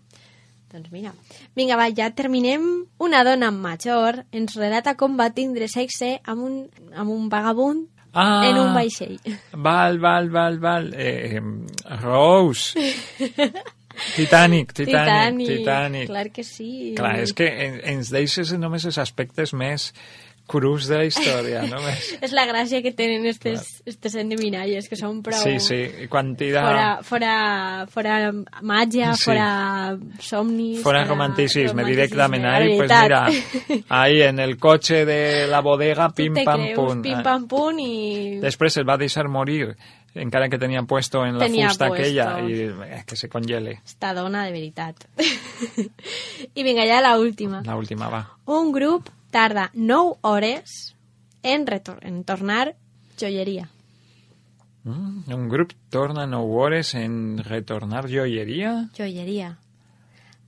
[0.70, 1.12] Doncs mira.
[1.56, 2.86] Vinga, va, ja terminem.
[2.98, 6.58] Una dona major ens relata com va tindre sexe amb un,
[6.94, 8.48] amb un vagabund Ah.
[8.48, 9.18] en un vaixell.
[9.52, 10.92] Val, val, val, val.
[10.96, 11.40] Eh,
[12.00, 12.72] Rose.
[14.16, 16.06] Titanic, Titanic, Titanic.
[16.12, 16.94] Clar que sí.
[16.96, 19.92] Clar, és que en- ens deixes només els aspectes més
[20.48, 21.76] crus de la història, no?
[22.24, 25.36] És la gràcia que tenen estes, estes endevinalles, que són prou...
[25.42, 26.62] Sí, sí, i quan tira...
[26.64, 27.34] Fora, fora,
[27.92, 28.14] fora
[28.64, 29.26] màgia, Sí.
[29.26, 29.48] fora
[30.24, 30.80] somnis...
[30.80, 33.26] Fora romanticisme, directament ahí, pues mira,
[33.90, 37.02] ahí en el cotxe de la bodega, Tu pim pam creus, pum.
[37.04, 37.92] Pim pam pum i...
[38.40, 39.74] Després el va deixar morir,
[40.14, 42.04] encara que tenia puesto en la Tenia fusta puesto.
[42.04, 43.80] aquella, i eh, que se congele.
[43.84, 45.04] Esta dona de veritat.
[46.54, 47.62] I vinga, ja la última.
[47.64, 48.38] La última, va.
[48.46, 50.96] Un grup tarda 9 hores
[51.42, 52.76] en, retor en tornar
[53.18, 53.68] joieria.
[54.84, 59.58] Mm, un grup torna 9 hores en retornar joieria Joieria.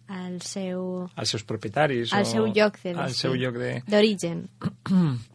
[0.08, 1.08] Al seu...
[1.14, 2.12] als seus propietaris.
[2.12, 2.94] Al o seu lloc de...
[2.98, 3.82] Al seu lloc de...
[3.86, 4.48] D'origen.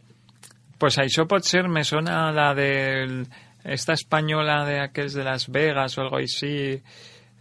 [0.76, 3.24] Pues això pot ser, me sona la de
[3.66, 6.80] esta espanyola de aquells de Las Vegas o algo així,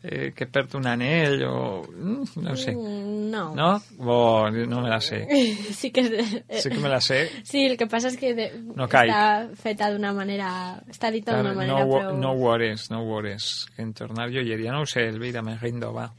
[0.03, 1.81] eh, que perd un anell o...
[1.87, 2.73] mm, no sé.
[2.75, 3.55] Mm, no.
[3.55, 3.81] No?
[3.97, 5.25] Bo, no me la sé.
[5.73, 6.01] Sí que...
[6.01, 7.29] és- Sí que me la sé.
[7.43, 10.49] Sí, el que passa és que de, No està feta d'una manera...
[10.89, 12.17] Està dita Claro, d'una no, manera wo- prou...
[12.21, 13.65] no worries, no worries.
[13.75, 16.11] Que en tornar joieria, no sé, Elvira, me rindo, va.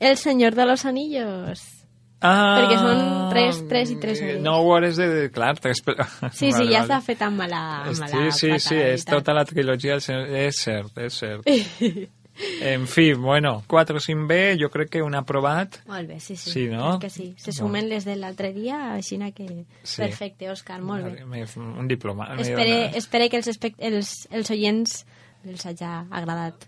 [0.00, 1.79] El Senyor de los Anillos.
[2.20, 2.98] Ah, Perquè són
[3.32, 4.42] tres, tres i tres eh, hores.
[4.44, 5.80] No worries de, de clar, tres...
[5.80, 5.96] pe-
[6.32, 6.84] Sí, sí, Vale, ja vale.
[6.84, 10.02] està feta amb la, amb Sí, la sí, sí, la és tota la trilogia del
[10.04, 10.28] senyor...
[10.46, 11.46] És cert, és cert.
[12.64, 15.74] En fi, bueno, 4 o 5 B, jo crec que un aprovat.
[15.90, 16.50] Molt bé, sí, sí.
[16.54, 16.94] Sí, no?
[16.98, 17.26] Crec que sí.
[17.36, 19.66] Se sumen les de l'altre dia, així que...
[19.82, 20.00] Sí.
[20.00, 21.44] Perfecte, Òscar, molt bé.
[21.58, 22.30] Un diploma.
[22.38, 25.04] Espere, dona- espere que els, els, els oients
[25.44, 26.64] els hagi agradat.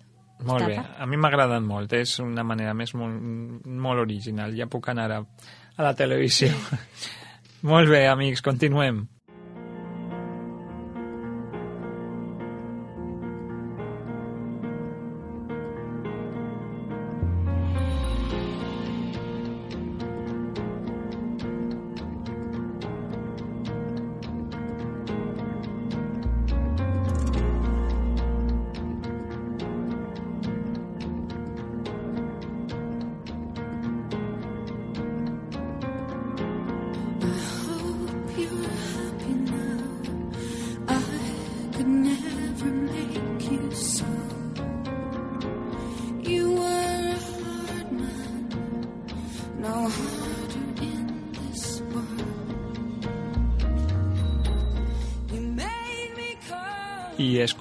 [0.48, 4.68] Molt bé, a mi m'ha agradat molt, és una manera més molt, molt original, ja
[4.70, 5.20] puc anar a,
[5.76, 6.50] a la televisió.
[7.72, 9.04] molt bé, amics, continuem.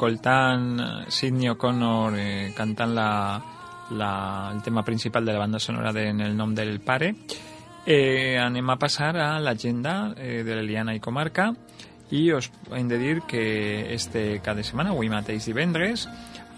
[0.02, 0.82] Escoltant
[1.14, 6.36] Sidney O'Connor eh, cantant la, el tema principal de la banda sonora de En el
[6.36, 7.14] nom del pare,
[7.86, 11.52] eh, anem a passar a l'agenda eh, de l'Eliana i Comarca
[12.12, 16.07] i us hem de dir que este cada setmana, avui mateix divendres,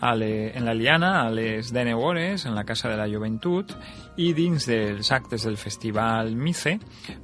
[0.03, 3.71] a le, en la Liana a les 19 hores en la Casa de la Joventut
[4.19, 6.73] i dins dels actes del Festival MICE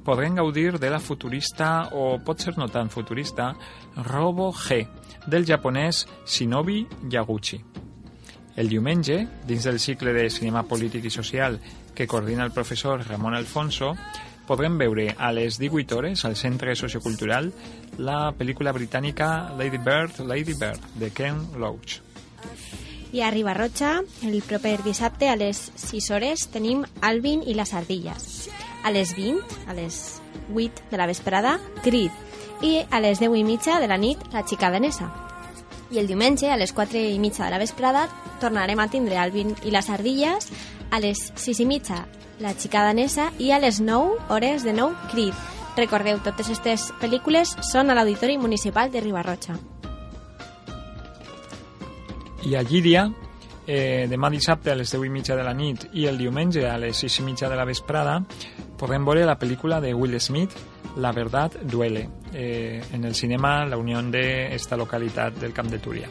[0.04, 3.52] podrem gaudir de la futurista o pot ser no tan futurista
[4.08, 4.86] Robo G
[5.26, 7.60] del japonès Shinobi Yaguchi.
[8.56, 11.60] El diumenge, dins del cicle de cinema polític i social
[11.94, 13.92] que coordina el professor Ramon Alfonso,
[14.50, 17.52] podrem veure a les 18 hores al Centre Sociocultural
[18.02, 22.00] la pel·lícula britànica Lady Bird, Lady Bird, de Ken Loach.
[23.14, 28.50] I a Ribarrotxa, el proper dissabte a les 6 hores, tenim Alvin i les ardilles.
[28.82, 30.20] A les 20, a les
[30.54, 32.14] 8 de la vesprada, Crit.
[32.62, 35.12] I a les 10 i mitja de la nit, la xica danesa.
[35.90, 38.08] I el diumenge, a les 4 i mitja de la vesprada,
[38.42, 40.50] tornarem a tindre Alvin i les ardilles,
[40.90, 42.04] a les 6 i mitja,
[42.40, 45.36] la xica danesa, i a les 9 hores de nou, Crit.
[45.76, 49.54] Recordeu, totes aquestes pel·lícules són a l'Auditori Municipal de Ribarrotxa.
[52.48, 53.06] I a Llíria,
[53.66, 56.78] eh, demà dissabte a les 10 i mitja de la nit i el diumenge a
[56.78, 58.18] les 6 i mitja de la vesprada
[58.80, 60.56] podrem veure la pel·lícula de Will Smith,
[60.96, 65.78] La verdad duele, eh, en el cinema La Unión de esta localitat del Camp de
[65.78, 66.08] Túria.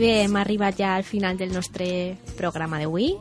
[0.00, 3.12] Bé, hem arribat ja al final del nostre programa d'avui.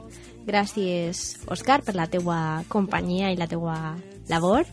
[0.47, 3.97] Gràcies, Òscar, per la teua companyia i la teua
[4.29, 4.65] labor.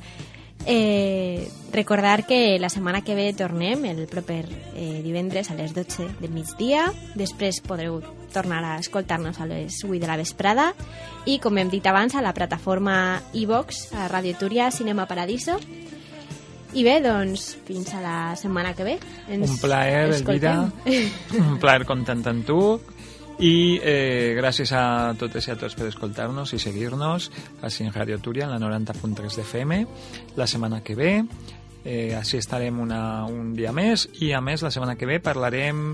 [0.67, 6.09] Eh, recordar que la setmana que ve tornem el proper eh, divendres a les 12
[6.23, 8.01] del migdia després podreu
[8.35, 10.73] tornar a escoltar-nos a les 8 de la vesprada
[11.27, 15.61] i com hem dit abans a la plataforma iVox a Radio Túria Cinema Paradiso
[16.77, 18.99] i bé, doncs, fins a la setmana que ve.
[19.33, 20.69] Ens un plaer, escoltem.
[20.85, 21.41] Elvira.
[21.41, 22.61] Un plaer comptant amb tu.
[23.37, 27.29] I eh, gràcies a totes i a tots per escoltar-nos i seguir-nos
[27.61, 29.81] a Sin Radio Túria en la 90.3 de FM
[30.37, 31.11] la setmana que ve.
[31.85, 35.93] Eh, així estarem una, un dia més i a més la setmana que ve parlarem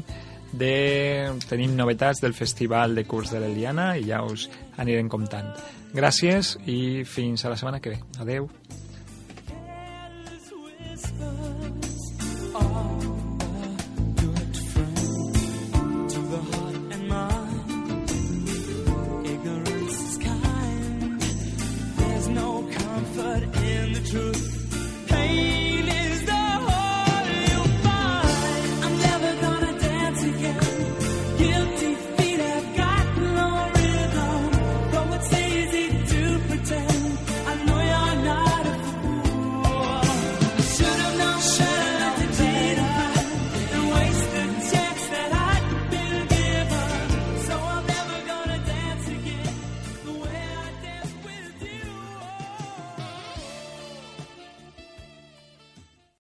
[0.53, 1.33] de...
[1.51, 4.47] tenim novetats del Festival de Curs de l'Eliana i ja us
[4.79, 5.51] anirem comptant.
[5.93, 8.01] Gràcies i fins a la setmana que ve.
[8.23, 8.49] Adeu.
[11.03, 11.52] sky.